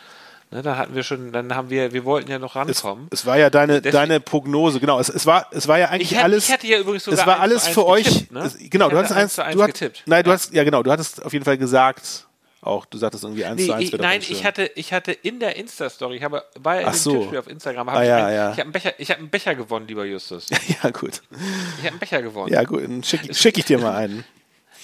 [0.53, 3.07] Ne, da hatten wir schon, dann haben wir, wir wollten ja noch rankommen.
[3.13, 4.99] Es, es war ja deine, Deswegen, deine Prognose, genau.
[4.99, 6.49] Es, es, war, es war ja eigentlich ich hatte, alles.
[6.49, 8.31] Ich hatte ja übrigens sogar Es war alles für getippt, euch.
[8.33, 8.41] Ne?
[8.41, 10.03] Es, genau, du hattest eins, eins du hast, getippt.
[10.07, 10.35] Nein, du ja.
[10.35, 12.27] hast, ja genau, du hattest auf jeden Fall gesagt,
[12.63, 15.41] auch, du sagtest irgendwie 1 nee, zu 1 ich, Nein, ich hatte, ich hatte in
[15.41, 17.13] der Insta-Story, ich habe bei Ach so.
[17.13, 18.51] Tippspiel auf Instagram, habe ah, ich, ja, einen, ja.
[18.51, 20.49] ich habe einen, Becher, ich hab einen Becher gewonnen, lieber Justus.
[20.83, 21.23] ja, gut.
[21.31, 22.53] Ich habe einen Becher gewonnen.
[22.53, 24.25] Ja, gut, dann schicke schick ich dir mal einen.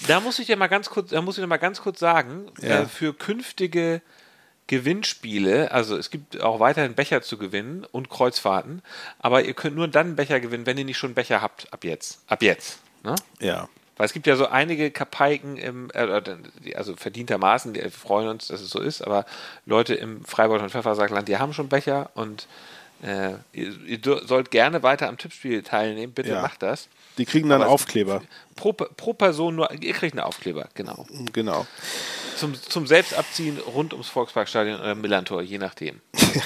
[0.09, 2.51] Da muss ich dir mal ganz kurz, da muss ich dir mal ganz kurz sagen,
[2.61, 2.83] Ja.
[2.83, 4.03] äh, für künftige
[4.67, 8.83] Gewinnspiele, also es gibt auch weiterhin Becher zu gewinnen und Kreuzfahrten,
[9.19, 11.73] aber ihr könnt nur dann einen Becher gewinnen, wenn ihr nicht schon einen Becher habt,
[11.73, 12.21] ab jetzt.
[12.27, 12.79] Ab jetzt.
[13.05, 13.15] Ne?
[13.41, 13.69] Ja.
[13.97, 16.21] Weil es gibt ja so einige Kapaiken im, äh,
[16.75, 19.25] also verdientermaßen, die freuen uns, dass es so ist, aber
[19.65, 22.47] Leute im Freiburg und Pfeffersackland, die haben schon Becher und
[23.03, 26.43] äh, ihr, ihr sollt gerne weiter am Tippspiel teilnehmen, bitte Ja.
[26.43, 26.89] macht das.
[27.19, 28.23] Die kriegen dann Aber Aufkleber.
[28.57, 31.07] Pro, pro Person nur, ihr kriegt einen Aufkleber, genau.
[31.33, 31.67] Genau.
[32.37, 36.01] Zum, zum Selbstabziehen rund ums Volksparkstadion oder Millantor, je nachdem.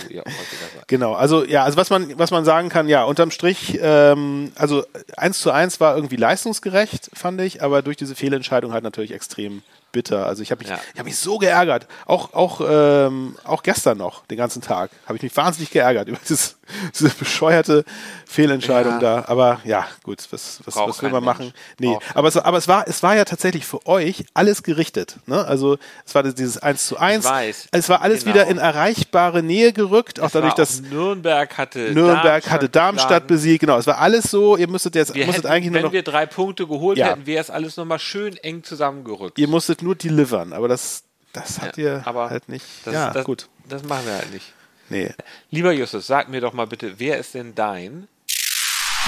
[0.87, 4.85] Genau, also ja, also was man, was man sagen kann, ja, unterm Strich, ähm, also
[5.17, 9.63] eins zu eins war irgendwie leistungsgerecht, fand ich, aber durch diese Fehlentscheidung halt natürlich extrem
[9.93, 10.27] bitter.
[10.27, 10.81] Also ich habe mich, Ja.
[10.95, 15.17] ich hab mich so geärgert, auch auch ähm, auch gestern noch, den ganzen Tag, habe
[15.17, 16.57] ich mich wahnsinnig geärgert über dieses,
[16.99, 17.85] diese bescheuerte
[18.27, 18.99] Fehlentscheidung Ja.
[18.99, 19.25] da.
[19.27, 21.39] Aber ja, gut, was, was, Braucht was will man Mensch.
[21.39, 21.53] machen?
[21.79, 25.17] Nee, Braucht aber es, aber es war, es war ja tatsächlich für euch alles gerichtet.
[25.27, 25.45] Ne?
[25.45, 27.25] Also es war dieses 1 zu 1.
[27.25, 27.69] Ich weiß.
[27.73, 28.35] Es war alles Genau.
[28.35, 33.27] wieder in erreichbare Nähe gerückt, auch Es dadurch, dass Nürnberg hatte Nürnberg Darmstadt hatte Darmstadt
[33.27, 33.61] besiegt.
[33.61, 34.57] Genau, es war alles so.
[34.57, 37.09] Ihr müsstet jetzt Wir musstet hätten, eigentlich nur wenn noch, wir drei Punkte geholt Ja.
[37.09, 39.39] hätten, wäre es alles nochmal schön eng zusammengerückt.
[39.39, 41.03] ihr musstet nur delivern, aber das,
[41.33, 42.65] das habt Ja, ihr aber halt nicht.
[42.85, 43.49] Das, ja, das, gut.
[43.69, 44.53] Das machen wir halt nicht.
[44.91, 45.11] Nee.
[45.51, 48.09] Lieber Justus, sag mir doch mal bitte, wer ist denn dein?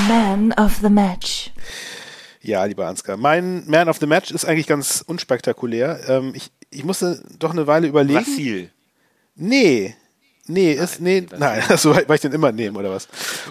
[0.09, 1.51] Man of the Match.
[2.41, 3.17] Ja, lieber Ansgar.
[3.17, 6.01] Mein Man of the Match ist eigentlich ganz unspektakulär.
[6.09, 8.21] Ähm, ich, ich musste doch eine Weile überlegen.
[8.21, 8.71] Vasil.
[9.35, 9.95] Nee.
[10.47, 13.07] Nee, ist, nee, nein, so weil ich den immer nehmen, oder was?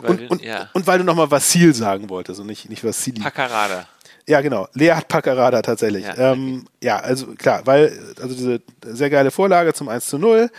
[0.06, 0.70] Und, und, ja.
[0.74, 3.22] und weil du nochmal Vasil sagen wolltest und nicht, nicht Vassili.
[3.22, 3.88] Paccarada.
[4.28, 4.68] Ja, genau.
[4.74, 6.06] Lea hat Paccarada tatsächlich.
[6.06, 10.50] Ja, ähm, ja also klar, weil, also diese sehr geile Vorlage zum 1 zu 0.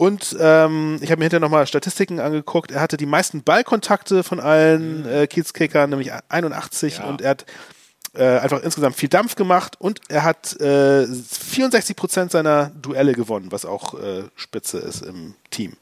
[0.00, 2.70] Und ähm, ich habe mir hinterher nochmal Statistiken angeguckt.
[2.70, 6.96] Er hatte die meisten Ballkontakte von allen äh, Kiezkickern, nämlich 81.
[6.96, 7.04] Mhm.
[7.04, 7.10] Ja.
[7.10, 7.44] Und er hat
[8.14, 9.78] äh, einfach insgesamt viel Dampf gemacht.
[9.78, 15.34] Und er hat äh, 64 Prozent seiner Duelle gewonnen, was auch äh, Spitze ist im
[15.50, 15.76] Team.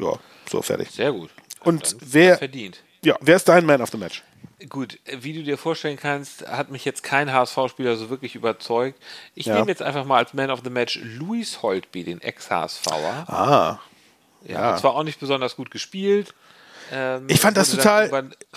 [0.00, 0.14] Ja,
[0.50, 0.90] so fertig.
[0.90, 1.30] Sehr gut.
[1.62, 2.82] Und wer- verdient.
[3.04, 4.24] Ja, wer ist dein Man of the Match?
[4.70, 8.98] Gut, wie du dir vorstellen kannst, hat mich jetzt kein HSV-Spieler so wirklich überzeugt.
[9.34, 9.54] Ich Ja.
[9.56, 13.24] nehme jetzt einfach mal als Man of the Match Luis Holtby, den Ex-HSVer.
[13.28, 13.78] Ah,
[14.46, 14.60] Ja, ja.
[14.72, 16.32] hat zwar auch nicht besonders gut gespielt.
[16.92, 18.08] Ähm, Ich fand das total,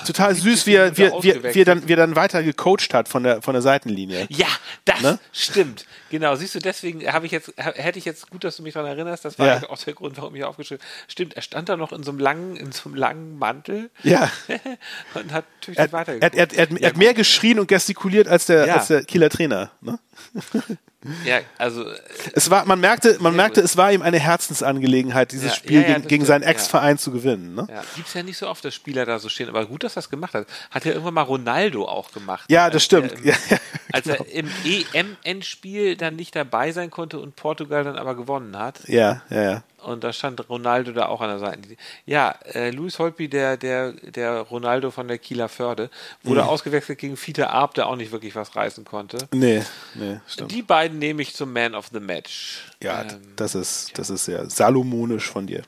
[0.06, 1.12] total 70 süß, wie er, wie,
[1.56, 4.28] wie, dann, wie er dann weiter gecoacht hat von der, von der Seitenlinie.
[4.30, 4.48] Ja,
[4.86, 5.20] das Ne?
[5.32, 5.86] stimmt.
[6.10, 8.90] Genau, siehst du, deswegen habe ich jetzt, hätte ich jetzt gut, dass du mich daran
[8.90, 9.70] erinnerst, das war Ja.
[9.70, 12.56] auch der Grund, warum ich aufgeschrieben Stimmt, er stand da noch in so einem langen,
[12.56, 14.30] in so einem langen Mantel Ja.
[15.16, 16.36] und hat natürlich Er, er, weitergeguckt.
[16.36, 18.76] er, er, er, er hat mehr geschrien und gestikuliert als der, Ja.
[18.76, 19.72] als der Kieler Trainer.
[19.82, 20.00] Ne?
[21.26, 21.86] ja, also
[22.34, 23.70] Es war, man merkte, man merkte, gut.
[23.70, 26.44] es war ihm eine Herzensangelegenheit, dieses Ja, Spiel ja, ja, gegen, gegen seinen.
[26.44, 27.56] Ex-Verein zu gewinnen.
[27.56, 27.68] Ne?
[27.70, 29.94] Ja, gibt es ja nicht so oft, dass Spieler da so stehen, aber gut, dass
[29.94, 30.48] er das gemacht hat.
[30.72, 32.46] Hat ja irgendwann mal Ronaldo auch gemacht.
[32.50, 33.12] Ja, Als das stimmt.
[33.14, 33.58] er im- Ja, ja,
[33.94, 38.82] Als er im EM-Endspiel dann nicht dabei sein konnte und Portugal dann aber gewonnen hat.
[38.88, 39.64] ja, ja, ja.
[39.86, 41.62] Und da stand Ronaldo da auch an der Seite.
[42.06, 45.90] Ja, äh, Luis Holtby, der, der, der Ronaldo von der Kieler Förde,
[46.24, 46.50] wurde Mhm.
[46.50, 49.28] ausgewechselt gegen Fiete Arp, der auch nicht wirklich was reißen konnte.
[49.32, 49.64] Nee,
[49.96, 50.52] nee, stimmt.
[50.52, 52.66] Die beiden nehme ich zum Man of the Match.
[52.84, 55.64] Ja, Ähm, das ist, das ist sehr salomonisch von dir.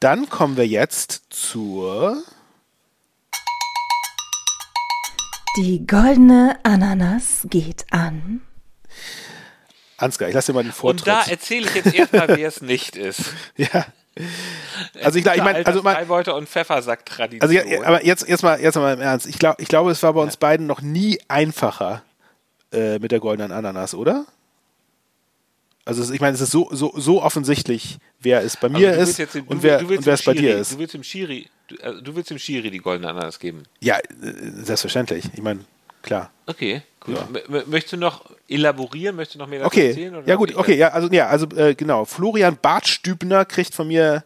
[0.00, 2.22] Dann kommen wir jetzt zur
[5.56, 8.42] Die goldene Ananas geht an.
[9.98, 10.28] Ansgar.
[10.28, 11.06] Ich lasse dir mal den und Vortritt.
[11.06, 13.32] da erzähle ich jetzt erstmal, wer es nicht ist.
[13.56, 13.86] ja.
[15.02, 17.40] Also ich, ich meine, also Freibeuter und Pfeffersack-Tradition.
[17.40, 19.26] Also ja, aber jetzt, jetzt, mal, jetzt mal im Ernst.
[19.26, 22.02] Ich, glaub, ich glaube, es war bei uns beiden noch nie einfacher
[22.72, 24.26] äh, mit der goldenen Ananas, oder?
[25.84, 29.46] Also ich meine, es ist so, so, so offensichtlich, wer es bei mir ist dem-
[29.46, 30.74] und wer, und wer es bei dir ist.
[30.74, 33.62] Du willst dem Schiri, du, also du willst dem Schiri die goldene Ananas geben.
[33.80, 34.04] Ja, äh,
[34.62, 35.24] selbstverständlich.
[35.32, 35.60] Ich meine,
[36.08, 36.30] klar.
[36.46, 37.16] Okay, gut.
[37.16, 37.62] Ja.
[37.66, 39.14] Möchtest du noch elaborieren?
[39.16, 40.16] Möchtest du noch mehr dazu Okay, erzählen?
[40.16, 42.04] oder ja gut, okay, ja, also ja, also äh, genau.
[42.04, 44.24] Florian Bartstübner kriegt von mir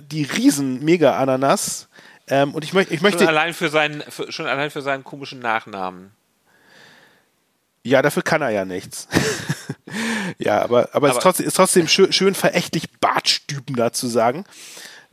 [0.00, 1.88] die riesen Mega-Ananas.
[2.26, 5.04] Ähm, und ich, möcht, ich Schon möchte, allein für seinen, für, schon allein für seinen
[5.04, 6.12] komischen Nachnamen.
[7.82, 9.08] ja, dafür kann er ja nichts.
[10.38, 14.44] ja, aber, aber, es ist Aber- trotzdem, ist trotzdem schön, schön verächtlich Bartstübner zu sagen.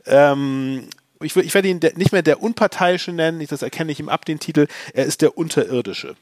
[0.06, 0.88] Ähm,
[1.22, 4.08] ich, ich werde ihn der, nicht mehr der Unparteiische nennen, ich- das erkenne ich ihm
[4.08, 4.66] ab, den Titel.
[4.94, 6.16] Er ist der Unterirdische.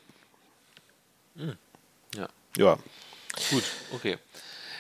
[2.16, 2.76] Ja, Ja.
[3.50, 3.62] gut,
[3.94, 4.18] okay.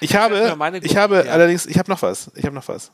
[0.00, 1.24] Ich habe, ich habe ja.
[1.24, 1.28] Mhm.
[1.30, 2.30] allerdings, ich habe noch was.
[2.34, 2.90] Ich habe noch was.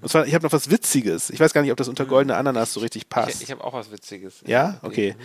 [0.00, 1.30] Und zwar, ich habe noch was Witziges.
[1.30, 3.36] Ich weiß gar nicht, ob das unter goldene Ananas so richtig passt.
[3.36, 4.34] Ich, ich habe auch was Witziges.
[4.46, 5.16] ja, okay.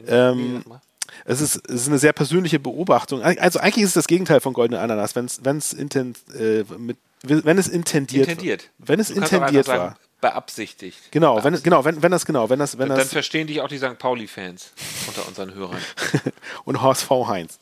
[0.00, 0.04] Mhm.
[0.08, 0.80] Ähm, sag mal.
[1.26, 3.22] es, ist, es ist eine sehr persönliche Beobachtung.
[3.22, 5.26] Also eigentlich ist es das Gegenteil von goldene Ananas, wenn
[5.58, 8.70] es inten, äh, mit, wenn es intendiert, Intendiert.
[8.78, 9.76] wenn es intendiert war.
[9.76, 11.12] sagen, Beabsichtigt.
[11.12, 13.68] Genau, wenn genau, wenn, wenn das genau, wenn das wenn Dann das verstehen dich auch
[13.68, 13.98] die St.
[13.98, 14.72] Pauli-Fans
[15.06, 15.76] unter unseren Hörern.
[16.64, 17.28] und Horst V.
[17.28, 17.58] Heinz.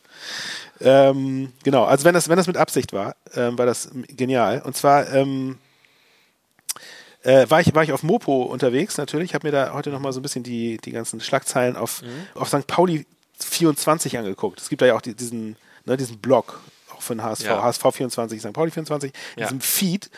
[0.80, 4.62] Ähm, genau, also wenn das, wenn das mit Absicht war, ähm, war das genial.
[4.62, 5.58] Und zwar ähm,
[7.24, 10.20] äh, war, ich, war ich auf Mopo unterwegs natürlich, habe mir da heute nochmal so
[10.20, 12.04] ein bisschen die, die ganzen Schlagzeilen auf,
[12.36, 12.68] auf St.
[12.68, 13.06] Pauli
[13.40, 14.60] 24 angeguckt.
[14.60, 16.60] Es gibt da ja auch die, diesen, ne, diesen Blog,
[16.94, 17.60] auch von HSV, Ja.
[17.62, 18.52] HSV 24, St.
[18.52, 19.46] Pauli 24, in Ja.
[19.48, 20.10] diesem Feed.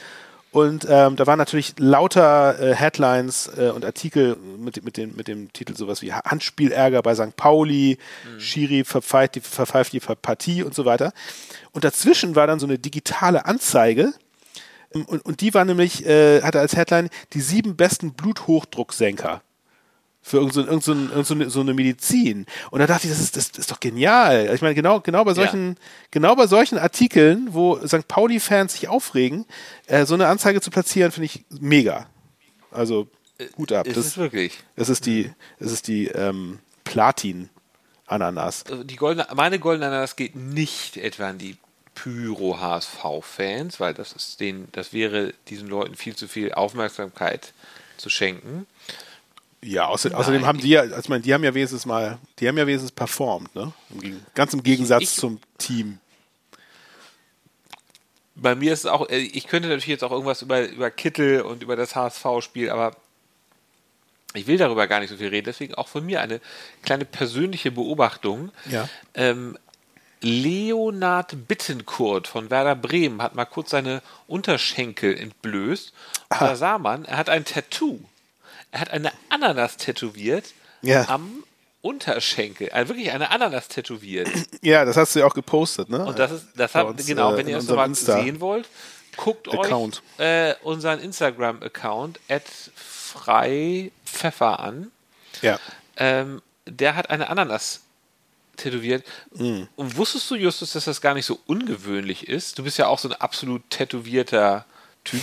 [0.54, 5.26] Und ähm, da waren natürlich lauter äh, Headlines äh, und Artikel mit, mit, dem, mit
[5.26, 7.34] dem Titel sowas wie Handspielärger bei St.
[7.34, 7.98] Pauli,
[8.38, 11.12] Schiri verpfeift die, verpfeift die Partie und so weiter.
[11.72, 14.14] Und dazwischen war dann so eine digitale Anzeige
[14.94, 19.42] ähm, und, und die war nämlich, äh, hatte als Headline die sieben besten Bluthochdrucksenker
[20.26, 22.46] für irgend so, irgend so, irgend so, eine, Medizin.
[22.70, 24.50] Und da dachte ich, das ist, das ist doch genial.
[24.54, 25.76] Ich meine, genau, genau bei solchen,
[26.10, 28.08] genau bei solchen Artikeln, wo St.
[28.08, 29.44] Pauli-Fans sich aufregen,
[29.86, 32.08] äh, so eine Anzeige zu platzieren, finde ich mega.
[32.70, 33.06] Also
[33.58, 33.86] Hut ab.
[33.86, 34.58] Ist Das, es wirklich?
[34.76, 38.64] das ist die, das ist die ähm, Platin-Ananas.
[38.70, 41.58] Also Die goldene, meine goldene Ananas geht nicht etwa an die
[41.94, 47.52] Pyro-HSV-Fans, weil das ist denen, das wäre diesen Leuten viel zu viel Aufmerksamkeit
[47.98, 48.66] zu schenken.
[49.64, 52.48] Ja, außer, außerdem haben die ja, also ich meine, die haben ja wenigstens mal, die
[52.48, 53.72] haben ja wenigstens performt, ne?
[54.34, 55.98] Ganz im Gegensatz ich, zum Team.
[58.34, 61.42] Bei mir ist es auch, äh, ich könnte natürlich jetzt auch irgendwas über, über Kittel
[61.42, 62.96] und über das HSV-Spiel, aber
[64.34, 66.40] ich will darüber gar nicht so viel reden, deswegen auch von mir eine
[66.82, 68.50] kleine persönliche Beobachtung.
[68.68, 68.88] Ja.
[69.14, 69.56] Ähm,
[70.20, 75.92] Leonard Bittenkurt von Werder Bremen hat mal kurz seine Unterschenkel entblößt.
[76.30, 78.00] Und da sah man, er hat ein Tattoo.
[78.74, 81.08] Er hat eine Ananas tätowiert ja.
[81.08, 81.44] am
[81.80, 82.70] Unterschenkel.
[82.70, 84.28] Also wirklich eine Ananas tätowiert.
[84.62, 86.04] Ja, das hast du ja auch gepostet, ne?
[86.04, 88.68] Und das ist, das hat, uns, genau, äh, wenn ihr das mal sehen wollt,
[89.16, 90.02] guckt Account.
[90.18, 92.42] euch äh, unseren Instagram-Account at
[92.74, 94.90] freipfeffer an.
[95.40, 95.60] Ja.
[95.96, 97.82] Ähm, der hat eine Ananas
[98.56, 99.04] tätowiert.
[99.34, 99.64] Mm.
[99.76, 102.58] Und wusstest du, Justus, dass das gar nicht so ungewöhnlich ist?
[102.58, 104.64] Du bist ja auch so ein absolut tätowierter
[105.04, 105.22] Typ.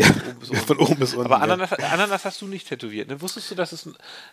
[0.00, 1.26] Ja, von oben bis unten.
[1.26, 1.88] Aber Ananas, ja.
[1.88, 3.08] Ananas hast du nicht tätowiert.
[3.08, 3.20] Ne?
[3.20, 3.88] Wusstest du, dass es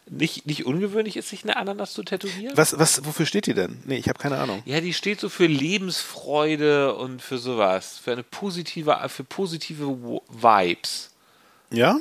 [0.10, 2.56] nicht, nicht ungewöhnlich ist, sich eine Ananas zu tätowieren?
[2.56, 3.82] Was, was, wofür steht die denn?
[3.86, 4.62] Nee, ich habe keine Ahnung.
[4.65, 7.97] Ja, die steht so für Lebensfreude und für sowas.
[7.97, 11.12] Für eine positive, für positive Vibes.
[11.71, 11.99] Ja?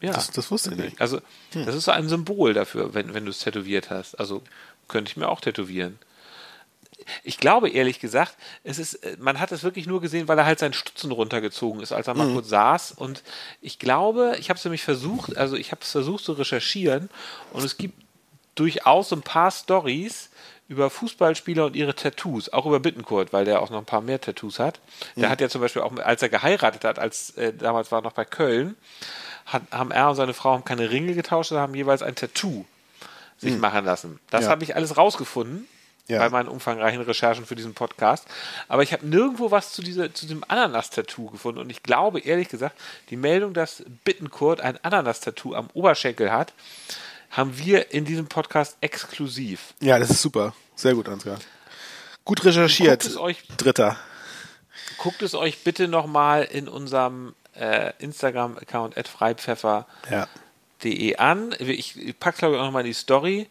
[0.00, 0.12] Ja.
[0.12, 1.00] Das, das wusste ich nicht.
[1.00, 1.20] Also,
[1.52, 1.66] hm.
[1.66, 4.16] das ist so ein Symbol dafür, wenn, wenn du es tätowiert hast.
[4.16, 4.42] Also,
[4.88, 5.98] könnte ich mir auch tätowieren
[7.22, 10.46] ich glaube ehrlich gesagt, es ist, äh, man hat es wirklich nur gesehen, weil er
[10.46, 12.34] halt seinen Stutzen runtergezogen ist, als er mal mhm.
[12.34, 12.92] kurz saß.
[12.92, 13.22] Und
[13.60, 17.10] ich glaube, ich habe es nämlich versucht, also ich habe es versucht zu recherchieren
[17.52, 17.94] und es gibt
[18.54, 20.30] durchaus ein paar Stories
[20.68, 24.20] über Fußballspieler und ihre Tattoos, auch über Bittenkurt, weil der auch noch ein paar mehr
[24.20, 24.80] Tattoos hat.
[25.16, 25.32] Der mhm.
[25.32, 28.12] hat ja zum Beispiel auch, als er geheiratet hat, als äh, damals war er noch
[28.12, 28.76] bei Köln,
[29.46, 32.64] hat, haben er und seine Frau haben keine Ringe getauscht, sondern haben jeweils ein Tattoo
[33.38, 33.60] sich mhm.
[33.60, 34.20] machen lassen.
[34.30, 34.50] Das ja.
[34.50, 35.66] habe ich alles rausgefunden
[36.08, 36.18] ja.
[36.18, 38.26] bei meinen umfangreichen Recherchen für diesen Podcast.
[38.68, 41.60] Aber ich habe nirgendwo was zu, dieser, zu diesem Ananas-Tattoo gefunden.
[41.60, 42.78] Und ich glaube, ehrlich gesagt,
[43.10, 46.52] die Meldung, dass Bittenkurt ein Ananas-Tattoo am Oberschenkel hat,
[47.30, 49.74] haben wir in diesem Podcast exklusiv.
[49.80, 50.54] Ja, das ist super.
[50.76, 51.38] Sehr gut, Ansgar.
[52.24, 53.02] Gut recherchiert.
[53.02, 53.96] Guckt euch, Dritter.
[54.98, 61.18] Guckt es euch bitte nochmal in unserem äh, Instagram-Account freipfeffer.de ja.
[61.18, 61.54] an.
[61.58, 63.48] Ich, ich packe, glaube ich, auch nochmal in die Story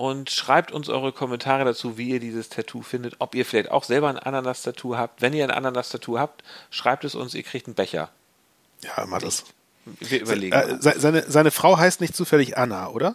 [0.00, 3.84] und schreibt uns eure Kommentare dazu, wie ihr dieses Tattoo findet, ob ihr vielleicht auch
[3.84, 5.20] selber ein Ananas-Tattoo habt.
[5.20, 8.08] Wenn ihr ein Ananas-Tattoo habt, schreibt es uns, ihr kriegt einen Becher.
[8.82, 9.44] Ja, mach das.
[9.84, 10.56] Wir überlegen.
[10.56, 13.14] Äh, seine, seine Frau heißt nicht zufällig Anna, oder?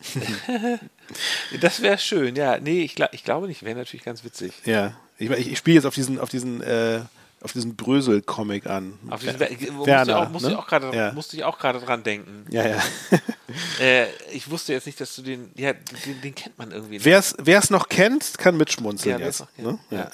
[1.60, 2.58] das wäre schön, ja.
[2.58, 3.62] Nee, ich, glaub, ich glaube nicht.
[3.62, 4.52] Wäre natürlich ganz witzig.
[4.64, 4.96] Ja.
[5.18, 7.02] Ich, ich, ich spiele jetzt auf diesen, auf diesen äh,
[7.42, 8.98] auf diesen Brösel-Comic an.
[9.08, 10.96] Auf diesen, Werner, musste, auch, musste, ne?
[10.96, 11.12] ja.
[11.12, 12.44] musste ich auch gerade dran denken.
[12.50, 12.82] Ja, ja.
[13.80, 17.02] äh, ich wusste jetzt nicht, dass du den, ja, den, den kennt man irgendwie.
[17.04, 19.46] Wer es noch kennt, kann mitschmunzeln ja, jetzt.
[19.56, 19.78] Ne?
[19.90, 20.10] Ja.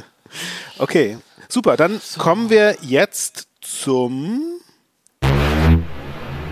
[0.78, 1.76] okay, super.
[1.76, 2.20] Dann so.
[2.20, 4.60] kommen wir jetzt zum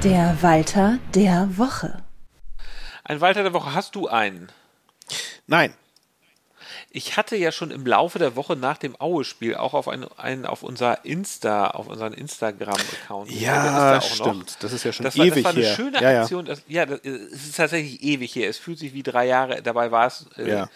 [0.03, 2.03] der Walter der Woche.
[3.05, 3.75] Ein Walter der Woche.
[3.75, 4.53] Hast du einen?
[5.47, 5.75] Nein
[6.97, 10.47] ich hatte ja schon im Laufe der Woche nach dem Aue-Spiel auch auf einen, einen
[10.47, 13.33] auf unser Insta, auf unseren Instagram-Account.
[13.33, 14.47] Ja, stimmt.
[14.47, 14.59] Noch.
[14.61, 15.75] Das ist ja schon das ewig war, das war eine her.
[15.75, 16.45] schöne ja, Aktion.
[16.45, 18.49] Das, ja, das, es ist tatsächlich ewig her.
[18.49, 19.61] Es fühlt sich wie drei Jahre.
[19.61, 20.27] Dabei war es.
[20.39, 20.71] Äh, ja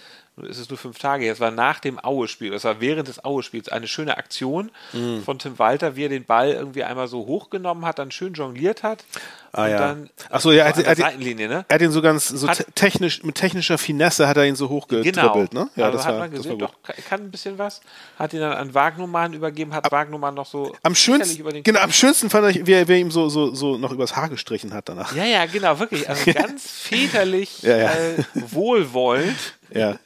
[0.49, 3.25] es ist nur fünf Tage her, es war nach dem Aue-Spiel, es war während des
[3.25, 5.21] Aue-Spiels eine schöne Aktion mm.
[5.21, 8.83] von Tim Walter, wie er den Ball irgendwie einmal so hochgenommen hat, dann schön jongliert
[8.83, 9.05] hat.
[9.53, 9.79] Ah, ja.
[9.79, 11.65] Dann Achso, ja, so er, hat, Seitenlinie, ne?
[11.69, 14.69] er hat ihn so ganz, so hat, technisch, mit technischer Finesse hat er ihn so
[14.69, 15.65] hochgetribbelt, genau.
[15.65, 15.71] ne?
[15.75, 16.75] Ja, also das hat war, man gesehen, doch,
[17.09, 17.81] kann ein bisschen was.
[18.19, 22.29] Hat ihn dann an Wagnumann übergeben, hat Wagnumann noch so am schönsten, genau, am schönsten
[22.29, 24.89] fand ich, wie er, wie er ihm so, so, so noch übers Haar gestrichen hat
[24.89, 25.15] danach.
[25.15, 26.09] Ja, ja, genau, wirklich.
[26.09, 27.91] Also ganz väterlich, ja, ja.
[27.91, 29.55] Äh, wohlwollend.
[29.73, 29.97] Ja.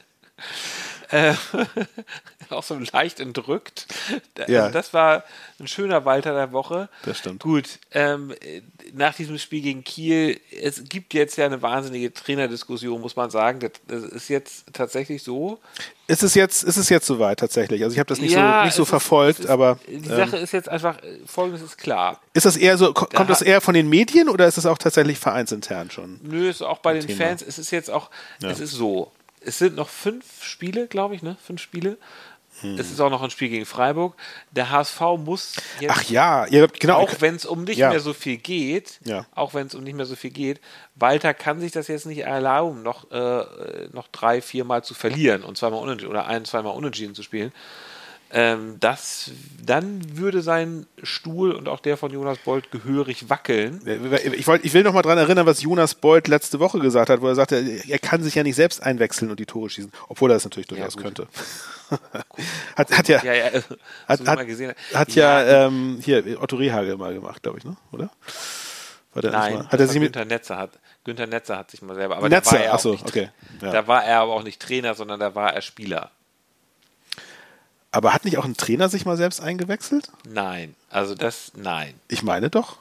[1.13, 1.35] Äh,
[2.49, 3.85] auch so leicht entrückt.
[4.47, 4.63] Ja.
[4.63, 5.23] Also das war
[5.59, 6.89] ein schöner Walter der Woche.
[7.03, 7.43] Das stimmt.
[7.43, 8.33] Gut, ähm,
[8.93, 13.59] nach diesem Spiel gegen Kiel, es gibt jetzt ja eine wahnsinnige Trainerdiskussion, muss man sagen.
[13.87, 15.59] Das, ist jetzt tatsächlich so.
[16.07, 17.83] Ist es jetzt, ist es jetzt soweit tatsächlich?
[17.83, 19.77] Also ich habe das nicht ja, so, nicht so verfolgt, ist, aber.
[19.87, 22.19] Die ähm, Sache ist jetzt einfach, folgendes ist klar.
[22.33, 24.79] Ist das eher so, kommt da das eher von den Medien oder ist es auch
[24.79, 26.19] tatsächlich vereinsintern schon?
[26.23, 27.25] Nö, ist auch bei den Thema.
[27.25, 28.09] Fans, es ist jetzt auch,
[28.41, 28.49] ja.
[28.49, 29.11] es ist so
[29.45, 31.37] es sind noch fünf Spiele, glaube ich, ne?
[31.45, 31.97] Fünf Spiele.
[32.61, 32.77] Hm.
[32.77, 34.15] Es ist auch noch ein Spiel gegen Freiburg.
[34.51, 36.97] Der HSV muss jetzt, Ach ja, ihr habt, genau.
[36.97, 37.89] Auch wenn es um nicht ja.
[37.89, 39.25] mehr so viel geht, ja.
[39.33, 40.61] auch wenn es um nicht mehr so viel geht,
[40.95, 45.43] Walter kann sich das jetzt nicht erlauben, noch, äh, noch drei, vier Mal zu verlieren
[45.43, 47.51] und zweimal unentschieden oder ein, zweimal unentschieden zu spielen.
[48.35, 49.29] Ähm, das,
[49.63, 53.79] dann würde sein Stuhl und auch der von Jonas Bolt gehörig wackeln.
[54.35, 57.21] Ich, wollt, ich will noch mal daran erinnern, was Jonas Bolt letzte Woche gesagt hat,
[57.21, 57.57] wo er sagte,
[57.87, 60.65] er kann sich ja nicht selbst einwechseln und die Tore schießen, obwohl er das natürlich
[60.65, 61.27] durchaus ja, könnte.
[62.75, 63.61] hat, hat ja, ja, ja
[64.07, 67.77] hat, hat, gesehen, hat ja, ähm, hier Otto Rehagel mal gemacht, glaube ich, ne?
[67.91, 68.09] oder?
[69.13, 72.55] Nein, hat er sich Günther Netzer hat Günther Netzer hat sich mal selber, aber Netzer,
[72.55, 73.29] da war er achso, okay.
[73.61, 73.71] Ja.
[73.71, 76.09] Da war er aber auch nicht Trainer, sondern da war er Spieler.
[77.93, 80.09] Aber hat nicht auch ein Trainer sich mal selbst eingewechselt?
[80.27, 81.93] Nein, also das, nein.
[82.07, 82.79] Ich meine doch.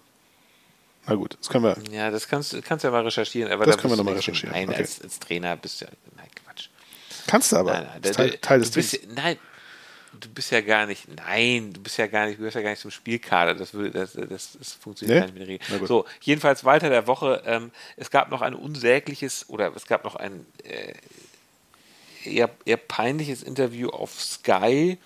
[1.07, 1.77] Na gut, das können wir.
[1.93, 3.53] Ja, das kannst, kannst du ja mal recherchieren.
[3.53, 4.55] Aber das da können wir nochmal recherchieren.
[4.55, 4.79] Nein, okay.
[4.79, 5.91] als, als, Trainer bist du ja.
[6.17, 6.69] Nein, Quatsch.
[7.27, 7.73] Kannst du aber.
[7.73, 9.37] Nein, nein, Teil, Teil des bist, Nein,
[10.19, 11.07] du bist ja gar nicht.
[11.15, 13.55] Nein, du bist ja gar nicht, du gehörst ja gar nicht zum Spielkader.
[13.55, 15.25] Das, würde, das, das, das funktioniert nee?
[15.27, 15.87] nicht mit der Regel.
[15.87, 17.43] So, jedenfalls weiter der Woche.
[17.45, 20.47] Ähm, es gab noch ein unsägliches, oder es gab noch ein.
[20.65, 20.95] Äh,
[22.25, 24.99] eher, eher peinliches Interview auf Sky.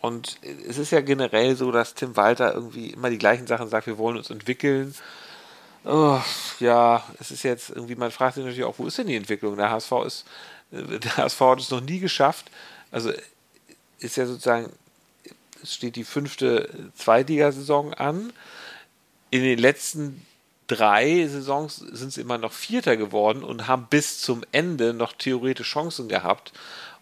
[0.00, 3.86] Und es ist ja generell so, dass Tim Walter irgendwie immer die gleichen Sachen sagt,
[3.86, 4.94] wir wollen uns entwickeln.
[5.84, 6.20] Oh,
[6.60, 9.56] ja, es ist jetzt irgendwie, man fragt sich natürlich auch, wo ist denn die Entwicklung?
[9.56, 10.24] Der HSV ist,
[10.70, 12.50] der HSV hat es noch nie geschafft.
[12.90, 13.12] Also
[13.98, 14.70] ist ja sozusagen,
[15.62, 18.32] es steht die fünfte Zweitligasaison an.
[19.30, 20.24] In den letzten
[20.68, 25.70] drei Saisons sind sie immer noch Vierter geworden und haben bis zum Ende noch theoretisch
[25.70, 26.52] Chancen gehabt.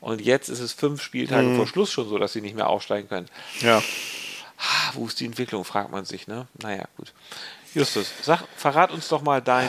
[0.00, 1.56] Und jetzt ist es fünf Spieltage mhm.
[1.56, 3.28] vor Schluss schon so, dass sie nicht mehr aufsteigen können.
[3.60, 3.82] Ja.
[4.58, 6.46] Ah, wo ist die Entwicklung, fragt man sich, ne?
[6.62, 7.12] Naja, gut.
[7.74, 9.68] Justus, sag, verrat uns doch mal dein.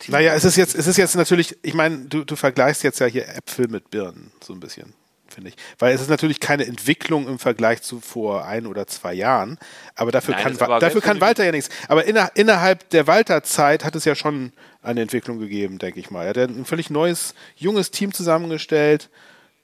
[0.00, 0.12] Team.
[0.12, 3.06] Naja, es ist jetzt, es ist jetzt natürlich, ich meine, du, du vergleichst jetzt ja
[3.06, 4.92] hier Äpfel mit Birnen, so ein bisschen
[5.34, 5.56] finde ich.
[5.78, 9.58] Weil es ist natürlich keine Entwicklung im Vergleich zu vor ein oder zwei Jahren,
[9.94, 11.70] aber dafür Nein, kann, dafür kann Walter ja nichts.
[11.88, 16.24] Aber inner, innerhalb der Walter-Zeit hat es ja schon eine Entwicklung gegeben, denke ich mal.
[16.24, 19.10] Er hat ein völlig neues, junges Team zusammengestellt,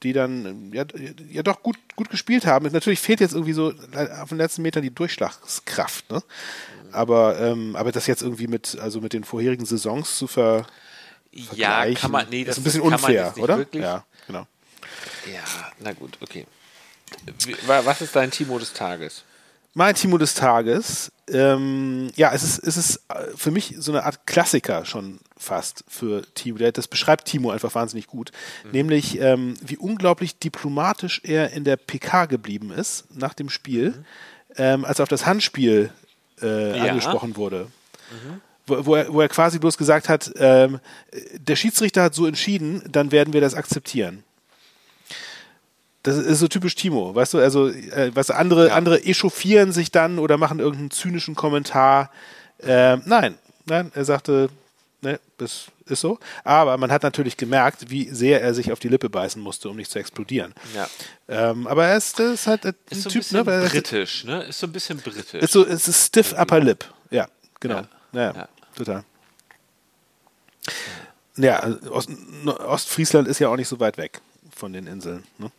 [0.03, 0.85] die dann ja,
[1.31, 2.71] ja doch gut, gut gespielt haben.
[2.73, 3.73] Natürlich fehlt jetzt irgendwie so
[4.21, 6.23] auf den letzten Metern die Durchschlagskraft, ne?
[6.93, 10.67] Aber, ähm, aber das jetzt irgendwie mit, also mit den vorherigen Saisons zu ver
[11.55, 13.59] ja, kann man, nee, das ist ein bisschen unfair, oder?
[13.59, 13.85] Wirklich.
[13.85, 14.05] Ja.
[15.27, 16.47] Ja, na gut, okay.
[17.67, 19.25] Was ist dein Timo des Tages?
[19.75, 24.05] Mein Timo des Tages, ähm, ja, es ist, es ist äh, für mich so eine
[24.05, 26.59] Art Klassiker schon fast für Timo.
[26.59, 28.33] Das beschreibt Timo einfach wahnsinnig gut.
[28.65, 28.71] Mhm.
[28.73, 34.05] Nämlich, ähm, wie unglaublich diplomatisch er in der PK geblieben ist nach dem Spiel, mhm.
[34.57, 35.93] ähm, als auf das Handspiel
[36.43, 36.85] äh, ja.
[36.87, 37.69] angesprochen wurde.
[38.11, 38.41] Mhm.
[38.67, 40.81] Wo, wo, er, wo, er, quasi bloß gesagt hat, ähm,
[41.39, 44.25] der Schiedsrichter hat so entschieden, dann werden wir das akzeptieren
[46.03, 48.75] das ist so typisch Timo, weißt du, also äh, du, andere, ja.
[48.75, 52.11] andere echauffieren sich dann oder machen irgendeinen zynischen Kommentar.
[52.59, 53.37] Äh, nein,
[53.67, 54.49] nein, er sagte,
[55.03, 56.19] ne, das ist so.
[56.43, 59.77] Aber man hat natürlich gemerkt, wie sehr er sich auf die Lippe beißen musste, um
[59.77, 60.55] nicht zu explodieren.
[60.75, 60.89] Ja.
[61.29, 63.45] Ähm, aber er ist, ist halt ein ist so ein Typ, ne?
[63.45, 64.43] Britisch, ne?
[64.45, 65.43] Ist so ein bisschen britisch.
[65.43, 66.85] Ist so, es ist stiff upper lip.
[67.11, 67.29] Ja,
[67.59, 67.83] genau.
[68.13, 68.49] Ja, ja, ja.
[68.75, 69.05] total.
[71.37, 72.11] Ja, Ost,
[72.47, 74.21] Ostfriesland ist ja auch nicht so weit weg
[74.55, 75.25] von den Inseln.
[75.39, 75.51] Ne?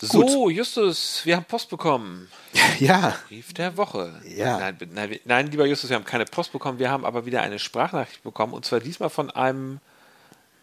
[0.00, 0.52] So, Gut.
[0.52, 2.30] Justus, wir haben Post bekommen.
[2.78, 3.16] Ja.
[3.26, 4.20] Brief der Woche.
[4.24, 4.58] Ja.
[4.58, 6.78] Nein, nein, nein, lieber Justus, wir haben keine Post bekommen.
[6.78, 8.52] Wir haben aber wieder eine Sprachnachricht bekommen.
[8.52, 9.80] Und zwar diesmal von einem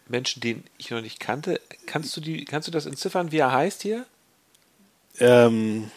[0.08, 1.60] Menschen, den ich noch nicht kannte.
[1.84, 4.06] Kannst du, die, kannst du das entziffern, wie er heißt hier?
[5.18, 5.90] Ähm,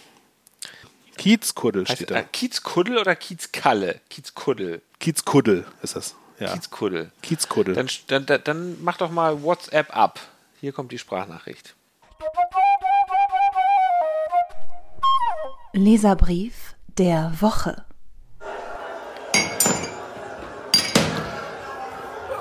[1.17, 2.17] Kiezkuddel heißt, steht da.
[2.17, 4.01] Äh, Kiezkuddel oder Kiezkalle?
[4.09, 4.81] Kiezkuddel.
[4.99, 6.15] Kiezkuddel ist das.
[6.39, 6.53] Ja.
[6.53, 7.11] Kiezkuddel.
[7.21, 7.75] Kiezkuddel.
[7.75, 10.19] Dann, dann, dann mach doch mal WhatsApp ab.
[10.59, 11.77] Hier kommt die Sprachnachricht.
[15.71, 17.85] Leserbrief der Woche.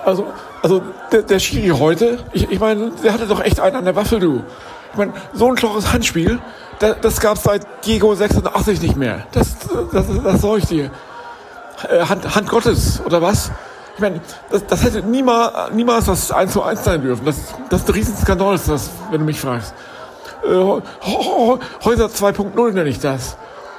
[0.04, 3.84] Also, also der, der Schiri heute, ich, ich meine, der hatte doch echt einen an
[3.84, 4.42] der Waffel, du.
[4.90, 6.40] Ich meine, so ein klares Handspiel,
[6.80, 9.28] das, das gab es seit Diego 86 nicht mehr.
[9.30, 9.58] Das,
[9.92, 10.90] das, das sag ich dir.
[11.88, 13.52] Äh, Hand, Hand Gottes, oder was?
[13.98, 17.24] Ich meine, das, das hätte niemals, niemals das 1 zu 1 sein dürfen.
[17.26, 19.74] Das, das ist ein Riesenskandal, ist das, wenn du mich fragst.
[20.44, 20.54] Äh,
[21.84, 23.36] Häuser 2.0 nenne ich das.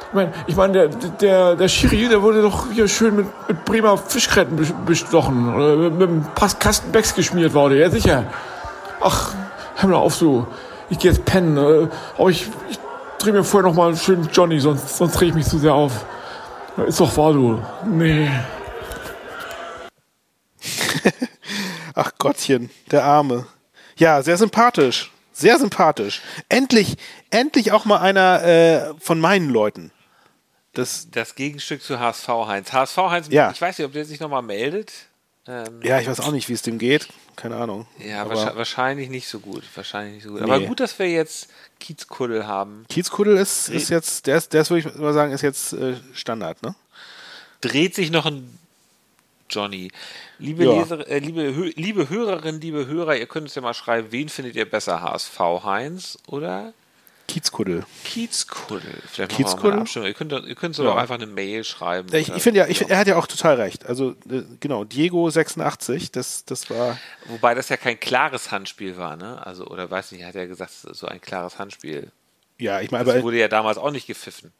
[0.09, 3.63] Ich meine, ich mein, der, der, der Schiri, der wurde doch hier schön mit, mit
[3.63, 5.55] Bremer Fischkretten bestochen.
[5.55, 7.77] Oder mit, einem Kasten Becks geschmiert worden.
[7.77, 8.25] Ja, sicher.
[8.99, 9.31] Ach,
[9.77, 10.47] hör mal auf so.
[10.89, 11.55] Ich gehe jetzt pennen.
[11.55, 12.77] Äh, aber ich, ich
[13.19, 15.93] drehe mir vorher noch mal schön Johnny, sonst, sonst drehe ich mich zu sehr auf.
[16.85, 17.61] Ist doch wahr, du.
[17.85, 18.29] Nee.
[21.95, 23.47] Ach Gottchen, der Arme.
[23.97, 25.11] Ja, sehr sympathisch.
[25.31, 26.21] Sehr sympathisch.
[26.49, 26.97] Endlich,
[27.29, 29.91] endlich auch mal einer äh, von meinen Leuten.
[30.73, 32.73] Das, das Gegenstück zu HSV Heinz.
[32.73, 33.51] HSV Heinz, ja.
[33.51, 34.91] ich weiß nicht, ob der sich nochmal meldet.
[35.47, 37.07] Ähm, ja, ich weiß auch nicht, wie es dem geht.
[37.37, 37.87] Keine Ahnung.
[37.99, 39.63] Ja, aber wahrscheinlich nicht so gut.
[39.73, 40.41] Wahrscheinlich nicht so gut.
[40.41, 40.51] Nee.
[40.51, 41.47] Aber gut, dass wir jetzt
[41.79, 42.85] Kiezkuddel haben.
[42.89, 45.95] Kiezkuddel ist, ist jetzt, der ist, der ist, würde ich mal sagen, ist jetzt äh,
[46.13, 46.75] Standard, ne?
[47.61, 48.59] Dreht sich noch ein
[49.49, 49.91] Johnny.
[50.37, 50.79] Liebe, ja.
[50.79, 54.55] Leser, äh, liebe, liebe Hörerinnen, liebe Hörer, ihr könnt uns ja mal schreiben, wen findet
[54.55, 56.73] ihr besser, HSV Heinz oder
[57.29, 57.85] Kiezkuddel.
[58.03, 58.91] Kiezkuddel.
[59.07, 59.85] Vielleicht Kiezkuddel?
[60.03, 60.95] Ihr könnt, ihr könnt so ja.
[60.95, 62.09] einfach eine Mail schreiben.
[62.11, 63.85] Ja, ich, ich finde ja, ich, er hat ja auch total recht.
[63.85, 66.97] Also, äh, genau, Diego 86, das, das war.
[67.27, 69.45] Wobei das ja kein klares Handspiel war, ne?
[69.45, 72.11] Also, oder weiß nicht, hat er gesagt, so ein klares Handspiel.
[72.57, 73.13] Ja, ich meine, aber.
[73.13, 74.51] Das wurde ja damals auch nicht gepfiffen.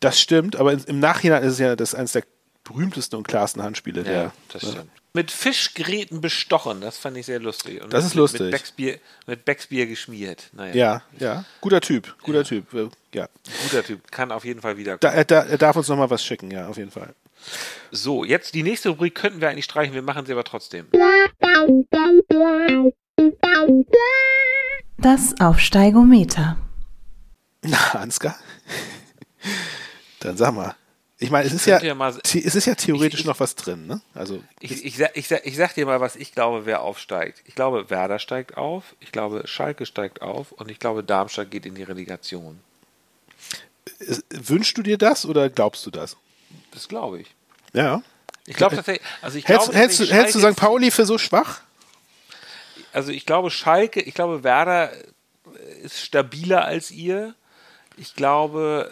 [0.00, 2.24] Das stimmt, aber im Nachhinein ist es ja das eines der
[2.70, 4.02] berühmtesten und klarsten Handspiele.
[4.02, 4.76] Ja, der, das stimmt.
[4.76, 4.90] Ne?
[5.12, 7.82] Mit Fischgräten bestochen, das fand ich sehr lustig.
[7.82, 8.40] Und das ist mit, lustig.
[8.42, 10.50] Mit Becksbier, mit Becksbier geschmiert.
[10.52, 10.74] Naja.
[10.74, 11.44] Ja, ja.
[11.60, 12.44] Guter Typ, guter ja.
[12.44, 12.92] Typ.
[13.12, 13.28] Ja.
[13.64, 14.98] Guter Typ, kann auf jeden Fall wieder.
[14.98, 17.12] Da, er, er darf uns nochmal was schicken, ja, auf jeden Fall.
[17.90, 20.86] So, jetzt die nächste Rubrik könnten wir eigentlich streichen, wir machen sie aber trotzdem.
[24.98, 26.56] Das Aufsteigometer.
[27.62, 28.36] Na, Ansgar?
[30.20, 30.76] Dann sag mal.
[31.22, 33.86] Ich meine, es ist ja, mal, es ist ja theoretisch ich, ich, noch was drin,
[33.86, 34.00] ne?
[34.14, 37.42] Also ich, ich, ich, sag, ich sag dir mal, was ich glaube, wer aufsteigt.
[37.44, 41.66] Ich glaube, Werder steigt auf, ich glaube, Schalke steigt auf und ich glaube, Darmstadt geht
[41.66, 42.58] in die Relegation.
[44.30, 46.16] Wünschst du dir das oder glaubst du das?
[46.70, 47.34] Das glaube ich.
[47.74, 48.02] Ja.
[48.46, 49.06] Ich glaube tatsächlich.
[49.20, 50.56] Also ich hältst, glaube, hältst, du, hältst du St.
[50.56, 51.60] Pauli für so schwach?
[52.94, 54.90] Also ich glaube, Schalke, ich glaube, Werder
[55.82, 57.34] ist stabiler als ihr
[58.00, 58.90] ich glaube,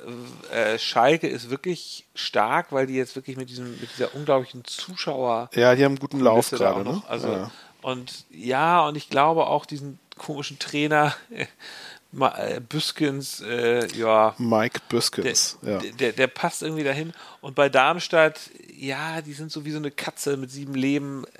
[0.53, 5.49] äh, Schalke ist wirklich stark, weil die jetzt wirklich mit diesem, mit dieser unglaublichen Zuschauer.
[5.55, 7.03] Ja, die haben einen guten Lauf gerade, ne?
[7.09, 7.51] Also, ja.
[7.81, 11.15] und ja, und ich glaube auch diesen komischen Trainer,
[12.21, 14.35] äh, Büskens, äh, ja.
[14.37, 15.91] Mike Büskens, der, ja.
[15.99, 17.15] Der, der, passt irgendwie dahin.
[17.41, 18.39] Und bei Darmstadt,
[18.77, 21.25] ja, die sind so wie so eine Katze mit sieben Leben.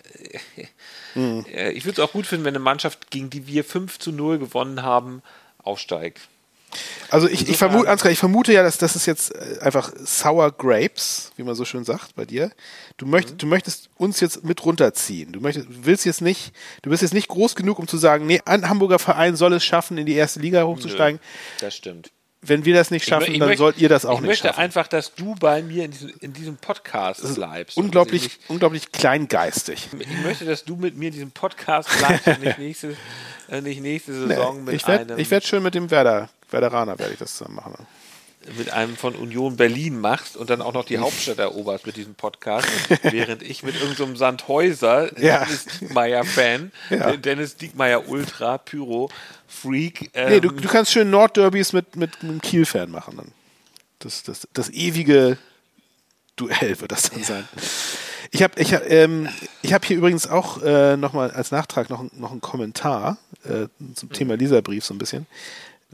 [1.15, 1.47] Mhm.
[1.49, 4.39] Ich würde es auch gut finden, wenn eine Mannschaft, gegen die wir 5 zu 0
[4.39, 5.23] gewonnen haben,
[5.57, 6.29] aufsteigt.
[7.11, 10.53] Also ich, ich, vermute, Ansgar, ich vermute ja, dass das ist jetzt äh, einfach Sour
[10.53, 12.51] Grapes, wie man so schön sagt bei dir.
[12.99, 13.39] Du, möcht, mhm.
[13.39, 15.33] du möchtest uns jetzt mit runterziehen.
[15.33, 16.53] Du möchtest, willst jetzt nicht,
[16.83, 19.65] du bist jetzt nicht groß genug, um zu sagen, nee, ein Hamburger Verein soll es
[19.65, 21.21] schaffen, in die erste Liga hochzusteigen.
[21.21, 22.11] Nö, das stimmt.
[22.41, 24.51] Wenn wir das nicht schaffen, ich, dann möchte, sollt ihr das auch nicht schaffen.
[24.51, 27.77] Ich möchte einfach, dass du bei mir in diesem, in diesem Podcast bleibst.
[27.77, 29.89] Unglaublich, nicht, unglaublich kleingeistig.
[29.99, 32.97] Ich möchte, dass du mit mir in diesem Podcast bleibst und nicht nächste,
[33.49, 35.19] äh, nicht nächste Saison nee, mit ich werd, einem...
[35.19, 37.87] Ich werde schön mit dem Werder Veteraner werde ich das zusammen machen.
[38.57, 42.15] Mit einem von Union Berlin machst und dann auch noch die Hauptstadt eroberst mit diesem
[42.15, 42.69] Podcast,
[43.03, 45.45] während ich mit irgendeinem so Sandhäuser, ja.
[45.45, 47.17] Dennis Diekmeyer-Fan, ja.
[47.17, 49.11] Dennis Diekmeyer Ultra, Pyro,
[49.49, 50.11] Freak.
[50.15, 53.33] Ähm, nee, du, du kannst schön Nordderbys mit, mit einem Kiel-Fan machen dann.
[53.99, 55.37] Das, das, das ewige
[56.37, 57.25] Duell wird das dann ja.
[57.27, 57.49] sein.
[58.31, 59.29] Ich habe ich, ähm,
[59.63, 64.13] ich hab hier übrigens auch äh, nochmal als Nachtrag noch, noch einen Kommentar äh, zum
[64.13, 65.27] Thema Leserbrief so ein bisschen.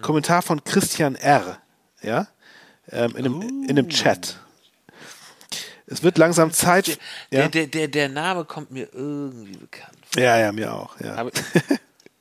[0.02, 1.58] Kommentar von Christian R.
[2.02, 2.28] Ja,
[2.90, 3.64] ähm, in, einem, uh.
[3.64, 4.38] in einem Chat.
[5.86, 6.98] Es wird langsam Zeit.
[7.30, 7.48] Der, ja?
[7.48, 9.98] der, der, der Name kommt mir irgendwie bekannt.
[10.10, 10.22] Vor.
[10.22, 10.98] Ja, ja, mir auch.
[11.00, 11.14] Ja.
[11.16, 11.60] Aber, ja.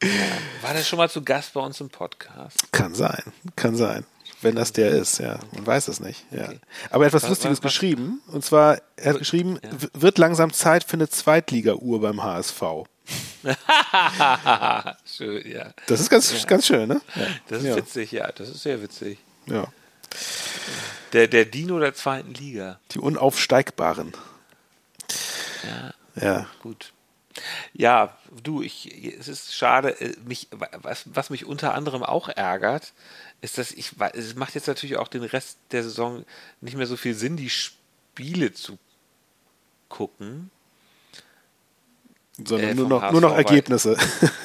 [0.61, 2.71] War der schon mal zu Gast bei uns im Podcast?
[2.71, 3.23] Kann sein,
[3.55, 4.05] kann sein.
[4.41, 5.39] Wenn das der ist, ja.
[5.53, 6.25] Man weiß es nicht.
[6.31, 6.49] Ja.
[6.49, 6.59] Okay.
[6.89, 7.71] Aber etwas was, Lustiges was, was?
[7.71, 8.21] geschrieben.
[8.27, 9.59] Und zwar, er hat geschrieben,
[9.93, 12.61] wird langsam Zeit für eine Zweitliga-Uhr beim HSV.
[15.05, 15.73] schön, ja.
[15.87, 16.45] Das ist ganz, ja.
[16.45, 17.01] ganz schön, ne?
[17.15, 17.27] Ja.
[17.47, 17.75] Das ist ja.
[17.75, 18.31] witzig, ja.
[18.31, 19.19] Das ist sehr witzig.
[19.45, 19.67] Ja.
[21.11, 22.79] Der, der Dino der zweiten Liga.
[22.91, 24.13] Die Unaufsteigbaren.
[25.63, 25.93] Ja.
[26.15, 26.47] Ja.
[26.61, 26.93] Gut.
[27.73, 32.93] Ja, du, ich, es ist schade, äh, mich, was, was mich unter anderem auch ärgert,
[33.41, 36.25] ist, dass ich, es macht jetzt natürlich auch den Rest der Saison
[36.61, 38.77] nicht mehr so viel Sinn, die Spiele zu
[39.89, 40.51] gucken,
[42.37, 43.97] sondern äh, nur, noch, nur noch Ergebnisse.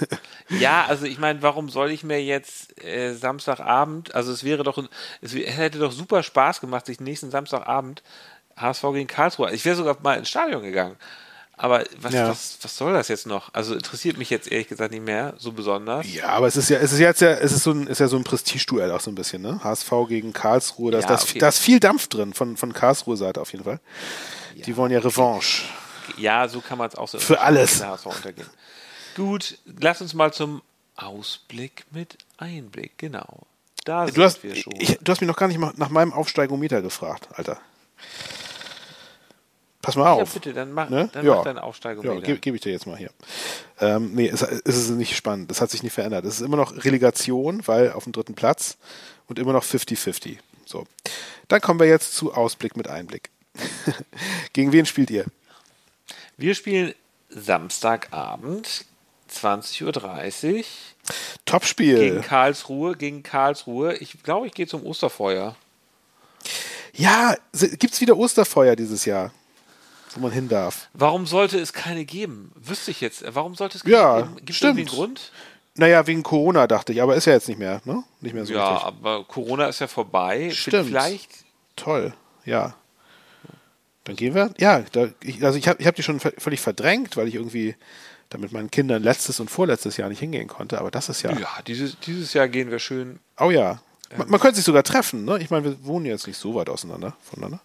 [0.49, 4.83] ja, also ich meine, warum soll ich mir jetzt äh, Samstagabend, also es wäre doch,
[5.21, 8.03] es hätte doch super Spaß gemacht, sich nächsten Samstagabend
[8.57, 10.97] HSV gegen Karlsruhe, ich wäre sogar mal ins Stadion gegangen.
[11.61, 12.29] Aber was, ja.
[12.29, 13.53] was, was soll das jetzt noch?
[13.53, 16.07] Also interessiert mich jetzt ehrlich gesagt nicht mehr so besonders.
[16.13, 18.07] Ja, aber es ist ja, es ist jetzt ja, es ist so ein, ist ja
[18.07, 19.59] so ein Prestigeduell auch so ein bisschen, ne?
[19.65, 23.41] HSV gegen Karlsruhe, da, ja, das, da ist viel Dampf drin von, von Karlsruhe Seite
[23.41, 23.81] auf jeden Fall.
[24.55, 25.65] Ja, Die wollen ja Revanche.
[26.17, 28.49] Ja, so kann man es auch so für alles untergehen.
[29.17, 30.63] Gut, lass uns mal zum
[30.97, 33.47] Ausblick mit Einblick, genau.
[33.85, 34.75] Da du hast, wir schon.
[34.79, 37.59] Ich, du hast mich noch gar nicht nach meinem Aufsteigometer gefragt, Alter.
[39.81, 40.19] Pass mal auf.
[40.19, 41.09] Ja, bitte, dann mach, ne?
[41.13, 41.37] dann ja.
[41.37, 42.15] mach deinen Aufsteigometer.
[42.15, 43.11] Ja, gebe geb ich dir jetzt mal hier.
[43.81, 45.51] Ähm, nee, es, es ist nicht spannend.
[45.51, 46.25] Das hat sich nicht verändert.
[46.25, 48.77] Es ist immer noch Relegation, weil auf dem dritten Platz
[49.29, 50.39] und immer noch 50-50.
[50.67, 50.85] So.
[51.47, 53.31] Dann kommen wir jetzt zu Ausblick mit Einblick.
[54.53, 55.25] Gegen wen spielt ihr?
[56.39, 56.95] Wir spielen
[57.31, 58.85] Samstagabend,
[59.29, 60.65] 20.30 Uhr.
[61.45, 61.99] Topspiel.
[61.99, 63.97] Gegen Karlsruhe, gegen Karlsruhe.
[63.97, 65.57] Ich glaube, ich gehe zum Osterfeuer.
[66.95, 69.33] Ja, gibt es wieder Osterfeuer dieses Jahr,
[70.15, 70.89] wo man hin darf?
[70.95, 72.53] Warum sollte es keine geben?
[72.55, 73.25] Wüsste ich jetzt.
[73.27, 74.37] Warum sollte es keine ja, geben?
[74.37, 75.33] Gibt es einen Grund?
[75.75, 78.05] Naja, wegen Corona dachte ich, aber ist ja jetzt nicht mehr, ne?
[78.21, 78.87] Nicht mehr so Ja, richtig.
[78.87, 80.51] aber Corona ist ja vorbei.
[80.53, 80.87] Stimmt.
[80.87, 81.31] Vielleicht.
[81.75, 82.15] Toll,
[82.45, 82.75] ja.
[84.09, 84.53] Dann gehen wir.
[84.59, 87.77] Ja, da, ich, also ich habe ich hab die schon völlig verdrängt, weil ich irgendwie
[88.31, 90.79] damit meinen Kindern letztes und vorletztes Jahr nicht hingehen konnte.
[90.81, 91.33] Aber das ist ja.
[91.39, 93.21] Ja, dieses, dieses Jahr gehen wir schön.
[93.39, 93.81] Oh ja.
[94.17, 95.39] Man, man könnte sich sogar treffen, ne?
[95.39, 97.61] Ich meine, wir wohnen jetzt nicht so weit auseinander voneinander.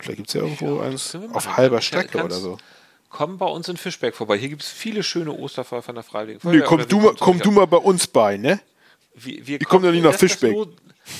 [0.00, 2.58] Vielleicht gibt es ja irgendwo eins können wir auf halber Strecke oder so.
[3.08, 4.36] Komm bei uns in Fischberg vorbei.
[4.36, 6.66] Hier gibt es viele schöne Osterfeuer von der Freiwilligen Nee, Feuerwehr.
[6.66, 8.60] komm Oder du, komm du mal bei uns bei, ne?
[9.14, 10.52] Wir, wir Ich komm doch nicht nach Fischbeck.
[10.52, 10.66] Lo-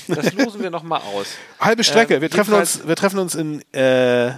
[0.08, 1.26] das losen wir nochmal aus.
[1.60, 2.16] Halbe Strecke.
[2.16, 4.32] Ähm, wir, treffen uns, wir treffen uns in, äh,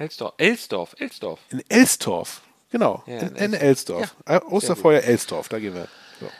[0.00, 0.34] Elsdorf.
[0.38, 0.96] Elsdorf.
[0.98, 1.40] Elsdorf.
[1.50, 2.40] in Elstorf.
[2.70, 3.02] Genau.
[3.06, 4.14] Ja, in, in Elsdorf.
[4.24, 4.42] Elsdorf.
[4.42, 5.88] Äh, Osterfeuer Elsdorf, da gehen wir.
[6.18, 6.30] So.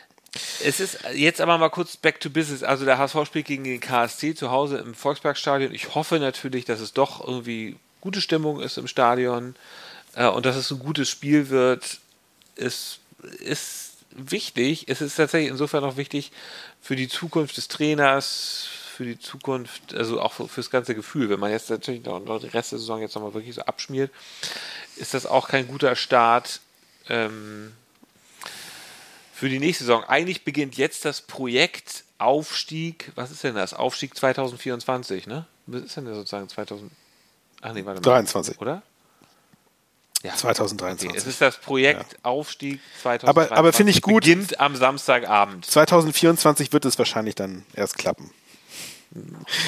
[0.65, 2.63] Es ist jetzt aber mal kurz back to business.
[2.63, 5.75] Also der HSV spielt gegen den KSC zu Hause im Volksparkstadion.
[5.75, 9.55] Ich hoffe natürlich, dass es doch irgendwie gute Stimmung ist im Stadion
[10.15, 12.01] äh, und dass es ein gutes Spiel wird.
[12.57, 13.01] Es
[13.41, 14.87] ist wichtig.
[14.89, 16.33] Es ist tatsächlich insofern auch wichtig
[16.81, 21.31] für die Zukunft des Trainers, für die Zukunft, also auch für, fürs ganze Gefühl.
[21.31, 24.11] Wenn man jetzt natürlich noch, noch den Rest der Saison jetzt nochmal wirklich so abschmiert,
[24.97, 26.61] ist das auch kein guter Start.
[27.09, 27.73] Ähm,
[29.33, 30.05] für die nächste Saison.
[30.05, 33.11] Eigentlich beginnt jetzt das Projekt Aufstieg.
[33.15, 33.73] Was ist denn das?
[33.73, 35.47] Aufstieg 2024, ne?
[35.65, 36.93] Was ist denn das sozusagen 2000?
[37.63, 38.05] Ach nee, warte mal.
[38.05, 38.61] 23.
[38.61, 38.83] Oder?
[40.23, 40.35] Ja.
[40.35, 41.09] 2023.
[41.09, 43.29] Okay, es ist das Projekt Aufstieg 2023.
[43.53, 44.25] Aber- aber finde ich gut.
[44.25, 45.65] Beginnt am Samstagabend.
[45.65, 48.31] 2024 wird es wahrscheinlich dann erst klappen.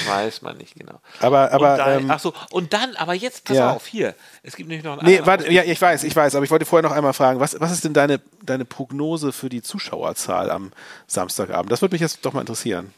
[0.07, 1.01] Weiß man nicht genau.
[1.19, 3.71] Aber, aber und dann, ähm, ach so, und dann, aber jetzt pass ja.
[3.71, 4.15] auf, hier.
[4.41, 6.65] Es gibt nämlich noch einen nee, warte, ja, ich weiß, ich weiß, aber ich wollte
[6.65, 10.71] vorher noch einmal fragen, was, was ist denn deine, deine Prognose für die Zuschauerzahl am
[11.07, 11.71] Samstagabend?
[11.73, 12.93] Das würde mich jetzt doch mal interessieren.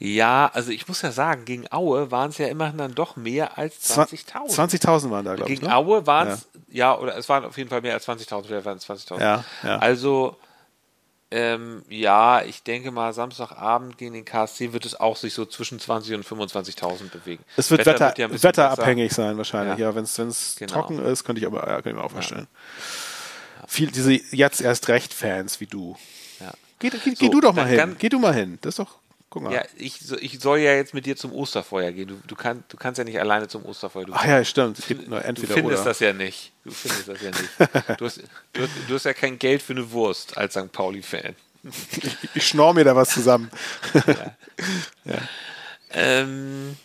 [0.00, 3.58] Ja, also ich muss ja sagen, gegen Aue waren es ja immerhin dann doch mehr
[3.58, 4.54] als Zwa- 20.000.
[4.54, 5.58] 20.000 waren da, glaube ich.
[5.58, 5.76] Gegen Ne?
[5.76, 6.96] Aue waren es, ja.
[6.96, 9.20] oder es waren auf jeden Fall mehr als 20.000, vielleicht waren es 20.000.
[9.20, 9.78] Ja, ja.
[9.78, 10.36] Also,
[11.30, 15.78] ähm, ja, ich denke mal, Samstagabend gegen den KSC wird es auch sich so zwischen
[15.80, 17.42] 20.000 und 25.000 bewegen.
[17.56, 19.78] Es wird, Wetter, ja ein bisschen wetterabhängig sein wahrscheinlich.
[19.78, 19.88] Ja.
[19.88, 20.14] Ja, wenn es
[20.58, 20.72] Genau.
[20.72, 22.46] trocken ist, könnte ich aber ja, kann ich mir auch vorstellen.
[23.66, 25.96] Viel, diese jetzt erst recht Fans wie du.
[26.38, 26.52] besser.
[26.52, 26.52] Ja.
[26.78, 27.96] Geh, geh, So, geh du doch mal hin.
[27.98, 28.58] Geh du mal hin.
[28.62, 28.98] Das ist doch,
[29.30, 29.52] guck mal.
[29.52, 32.08] Ja, ich, ich soll ja jetzt mit dir zum Osterfeuer gehen.
[32.08, 34.06] Du, du, kann, du kannst ja nicht alleine zum Osterfeuer.
[34.06, 34.78] Du, Ach ja, stimmt.
[34.78, 35.90] Es gibt nur du entweder findest oder.
[35.90, 36.52] das ja nicht.
[36.64, 38.00] Du findest das ja nicht.
[38.00, 38.18] Du hast,
[38.52, 40.72] du, hast, du hast ja kein Geld für eine Wurst als St.
[40.72, 41.34] Pauli-Fan.
[42.34, 43.50] Ich schnorr mir da was zusammen.
[45.90, 46.76] Ähm,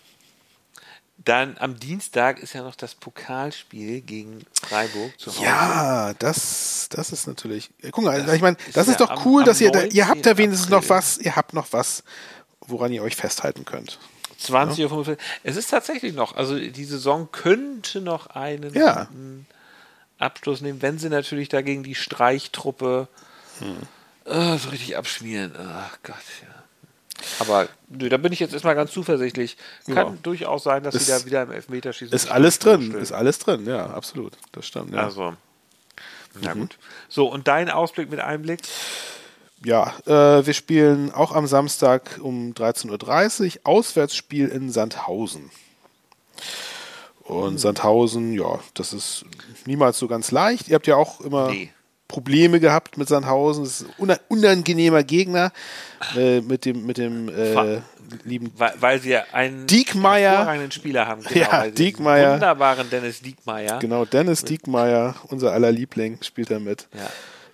[1.25, 5.43] dann am Dienstag ist ja noch das Pokalspiel gegen Freiburg zu Hause.
[5.43, 7.69] Ja, das, das ist natürlich.
[7.81, 9.71] Ja, Guck mal, ich meine, ist das ist ja doch am- cool, am dass ihr
[9.71, 10.37] da, ihr habt da 19.
[10.37, 10.89] wenigstens noch April.
[10.89, 12.03] was, ihr habt noch was,
[12.61, 13.99] woran ihr euch festhalten könnt.
[14.41, 15.17] 20.45 Uhr.
[15.43, 19.07] Es ist tatsächlich noch, also die Saison könnte noch einen Ja.
[20.17, 23.07] Abschluss nehmen, wenn sie natürlich dagegen die Streichtruppe
[23.59, 23.77] Hm.
[24.25, 25.53] äh, so richtig abschmieren.
[25.57, 26.52] Ach Gott, ja.
[27.39, 29.57] Aber nö, da bin ich jetzt erstmal ganz zuversichtlich.
[29.85, 30.13] Kann Ja.
[30.23, 32.13] durchaus sein, dass Ist- sie da wieder im Elfmeterschießen.
[32.15, 34.33] Ist alles drin, ist alles drin, ja, absolut.
[34.51, 34.93] Das stimmt.
[34.93, 35.33] Ja, Also,
[36.41, 36.59] na Mhm.
[36.61, 36.77] gut.
[37.09, 38.59] So, und dein Ausblick mit Einblick?
[39.65, 45.51] ja äh, wir spielen auch am Samstag um 13.30 Uhr Auswärtsspiel in Sandhausen.
[47.23, 49.23] Und Sandhausen, ja, das ist
[49.65, 50.67] niemals so ganz leicht.
[50.67, 51.71] Ihr habt ja auch immer Nee.
[52.13, 53.63] Probleme gehabt mit Sandhausen.
[53.63, 55.51] Das ist ein una- unangenehmer Gegner
[56.15, 57.81] äh, mit dem, mit dem äh,
[58.23, 60.29] lieben Weil, weil sie ja einen Diekmeyer.
[60.31, 61.23] hervorragenden Spieler haben.
[61.23, 63.79] Genau, Ja, einen Wunderbaren Dennis Diekmeyer.
[63.79, 66.87] Genau, Dennis Diekmeyer, unser aller Liebling, spielt da mit.
[66.93, 67.09] Ja.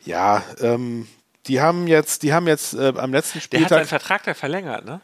[0.06, 1.08] Ja, ähm,
[1.48, 4.34] die haben jetzt, die haben jetzt äh, am letzten Der hat Spieltag, seinen Vertrag da
[4.34, 5.00] verlängert, ne?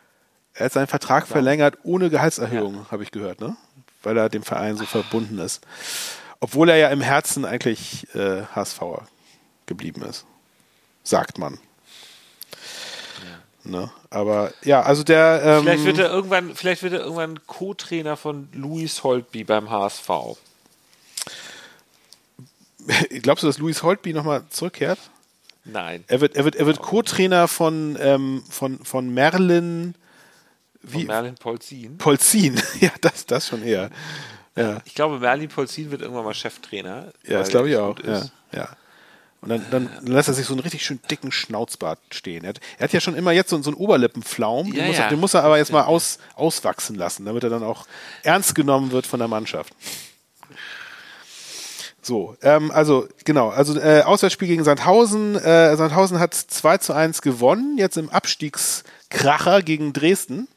[0.53, 3.55] er hat seinen Vertrag verlängert ohne Gehaltserhöhung, habe ich gehört, ne?
[4.03, 5.65] Weil er dem Verein so verbunden ist.
[6.41, 9.07] Obwohl er ja im Herzen eigentlich äh, HSVer
[9.65, 10.25] geblieben ist.
[11.03, 11.59] Sagt man.
[13.63, 13.89] Ne?
[14.11, 15.41] Aber ja, also der.
[15.43, 20.09] Ähm, Vielleicht wird er irgendwann, vielleicht wird er irgendwann Co-Trainer von Louis Holtby beim HSV.
[23.21, 24.99] glaubst du, dass Luis Holtby nochmal zurückkehrt?
[25.63, 26.03] Nein.
[26.07, 29.95] Er wird, er wird, er wird Co-Trainer von, ähm, von, von Merlin
[30.83, 31.97] Von wie, Merlin Polzin.
[31.97, 32.61] Polzin.
[32.79, 33.89] ja, das, das schon eher.
[34.55, 37.11] Ja, Ich glaube, Merlin Polzin wird irgendwann mal Cheftrainer.
[37.25, 37.97] ja das glaube ich auch.
[38.03, 38.69] Ja, ja.
[39.45, 42.43] Und dann, dann lässt er sich so einen richtig schön dicken Schnauzbart stehen.
[42.43, 44.97] Er hat, er hat ja schon immer jetzt so, so einen Oberlippenflaum, den, Ja, muss,
[44.97, 45.03] ja.
[45.03, 47.85] Er, den muss er aber jetzt mal aus, auswachsen lassen, damit er dann auch
[48.23, 49.73] ernst genommen wird von der Mannschaft.
[52.01, 55.35] So, ähm, also genau, also äh, Auswärtsspiel gegen Sandhausen.
[55.35, 60.47] Äh, Sandhausen hat 2 zu 1 gewonnen, jetzt im Abstiegskracher gegen Dresden.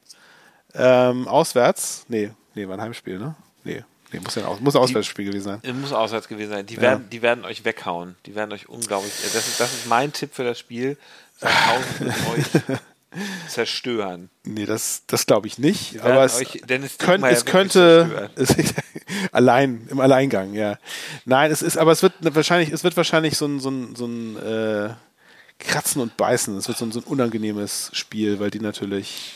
[0.74, 2.04] Ähm, auswärts.
[2.08, 3.34] Nee, nee, war ein Heimspiel, ne?
[3.64, 5.58] Nee, nee muss ja Aus muss ein Auswärtsspiel gewesen sein.
[5.62, 6.66] Es muss auswärts gewesen sein.
[6.66, 6.80] Die, Ja.
[6.82, 8.16] werden, die werden euch weghauen.
[8.26, 9.12] Die werden euch unglaublich.
[9.24, 10.96] äh, Das ist, das ist mein Tipp für das Spiel.
[11.38, 12.28] Sandhausen wird
[12.66, 12.78] euch
[13.48, 14.28] zerstören.
[14.44, 16.00] Nee, das, das glaube ich nicht.
[16.00, 18.54] Aber es, euch- Dennis könnt, es könnte es,
[19.32, 20.78] allein im Alleingang, ja.
[21.24, 24.06] Nein, es ist, aber es wird wahrscheinlich, es wird wahrscheinlich so ein, so ein, so
[24.06, 24.90] ein äh,
[25.58, 26.56] Kratzen und Beißen.
[26.58, 29.32] Es wird so ein, so ein unangenehmes Spiel, weil die natürlich,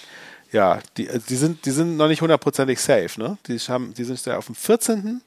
[0.52, 3.38] ja, die, also die sind, die sind noch nicht hundertprozentig safe, ne?
[3.46, 5.20] Die haben, die sind ja auf dem 14.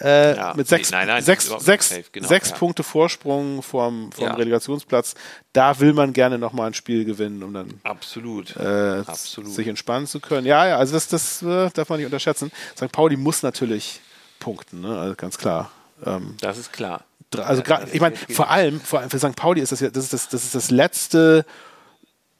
[0.00, 2.56] Äh, Ja, mit sechs, nein, nein, sechs, sechs, safe, genau, sechs ja.
[2.56, 4.34] Punkte Vorsprung vom, vom Ja.
[4.34, 5.14] Relegationsplatz.
[5.52, 8.54] Da will man gerne nochmal ein Spiel gewinnen, um dann Absolut.
[8.56, 9.50] äh, Absolut.
[9.52, 10.46] sich entspannen zu können.
[10.46, 12.52] Ja, ja, also das, das äh, darf man nicht unterschätzen.
[12.76, 12.92] St.
[12.92, 14.00] Pauli muss natürlich
[14.38, 14.96] punkten, ne?
[14.98, 15.70] also ganz klar.
[16.06, 17.02] Ähm, Das ist klar.
[17.36, 19.34] also Ja, ich meine, vor allem, vor allem für St.
[19.34, 21.44] Pauli ist das ja, das ist das, das ist das letzte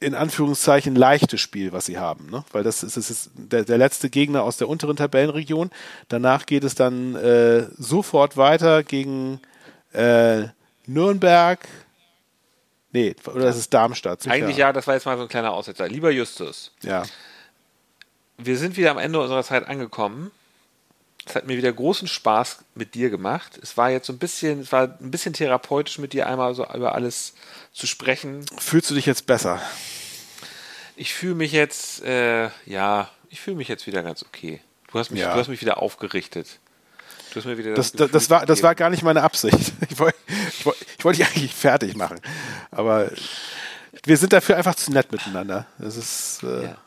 [0.01, 2.45] in Anführungszeichen leichte Spiel, was sie haben, ne?
[2.53, 5.71] Weil das ist, das ist der, der letzte Gegner aus der unteren Tabellenregion.
[6.09, 9.41] Danach geht es dann äh, sofort weiter gegen
[9.93, 10.45] äh,
[10.87, 11.67] Nürnberg.
[12.93, 14.23] Nee, oder das ist Darmstadt.
[14.23, 14.35] sicher.
[14.35, 15.89] Eigentlich ja, das war jetzt mal so ein kleiner Aussetzer.
[15.89, 17.03] Lieber Justus, Ja.
[18.39, 20.31] wir sind wieder am Ende unserer Zeit angekommen.
[21.29, 23.59] Es hat mir wieder großen Spaß mit dir gemacht.
[23.63, 26.67] Es war jetzt so ein bisschen, es war ein bisschen therapeutisch mit dir einmal so
[26.75, 27.35] über alles
[27.73, 28.47] zu sprechen.
[28.59, 29.61] Fühlst du dich jetzt besser?
[30.97, 34.61] Ich fühle mich jetzt, äh, ja, ich fühle mich jetzt wieder ganz okay.
[34.91, 35.35] Du hast mich, Ja.
[35.35, 36.59] du hast mich wieder aufgerichtet.
[37.31, 39.73] Du hast mir wieder Das, das, Gefühl das, war, das war gar nicht meine Absicht.
[39.91, 40.17] Ich wollte
[40.59, 42.21] ich wollt, ich wollt dich eigentlich fertig machen.
[42.71, 43.11] Aber
[44.05, 45.67] wir sind dafür einfach zu nett miteinander.
[45.79, 46.79] Das ist, äh, Ja.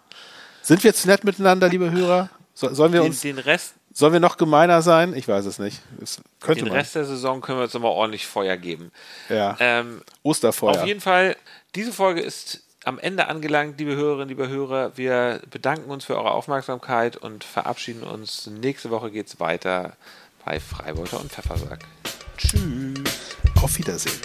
[0.63, 2.29] Sind wir zu nett miteinander, liebe Hörer?
[2.53, 5.15] So, sollen, wir den, uns, den Rest, sollen wir noch gemeiner sein?
[5.15, 5.81] Ich weiß es nicht.
[6.01, 6.77] Es könnte den man.
[6.77, 8.91] Rest der Saison können wir uns nochmal ordentlich Feuer geben.
[9.29, 9.55] ja.
[9.59, 10.81] Ähm, Osterfeuer.
[10.81, 11.35] Auf jeden Fall,
[11.75, 14.97] diese Folge ist am Ende angelangt, liebe Hörerinnen, liebe Hörer.
[14.97, 18.47] Wir bedanken uns für eure Aufmerksamkeit und verabschieden uns.
[18.47, 19.95] Nächste Woche geht es weiter
[20.45, 21.85] bei Freibeuter und Pfeffersack.
[22.37, 23.03] Tschüss.
[23.61, 24.19] Auf Wiedersehen.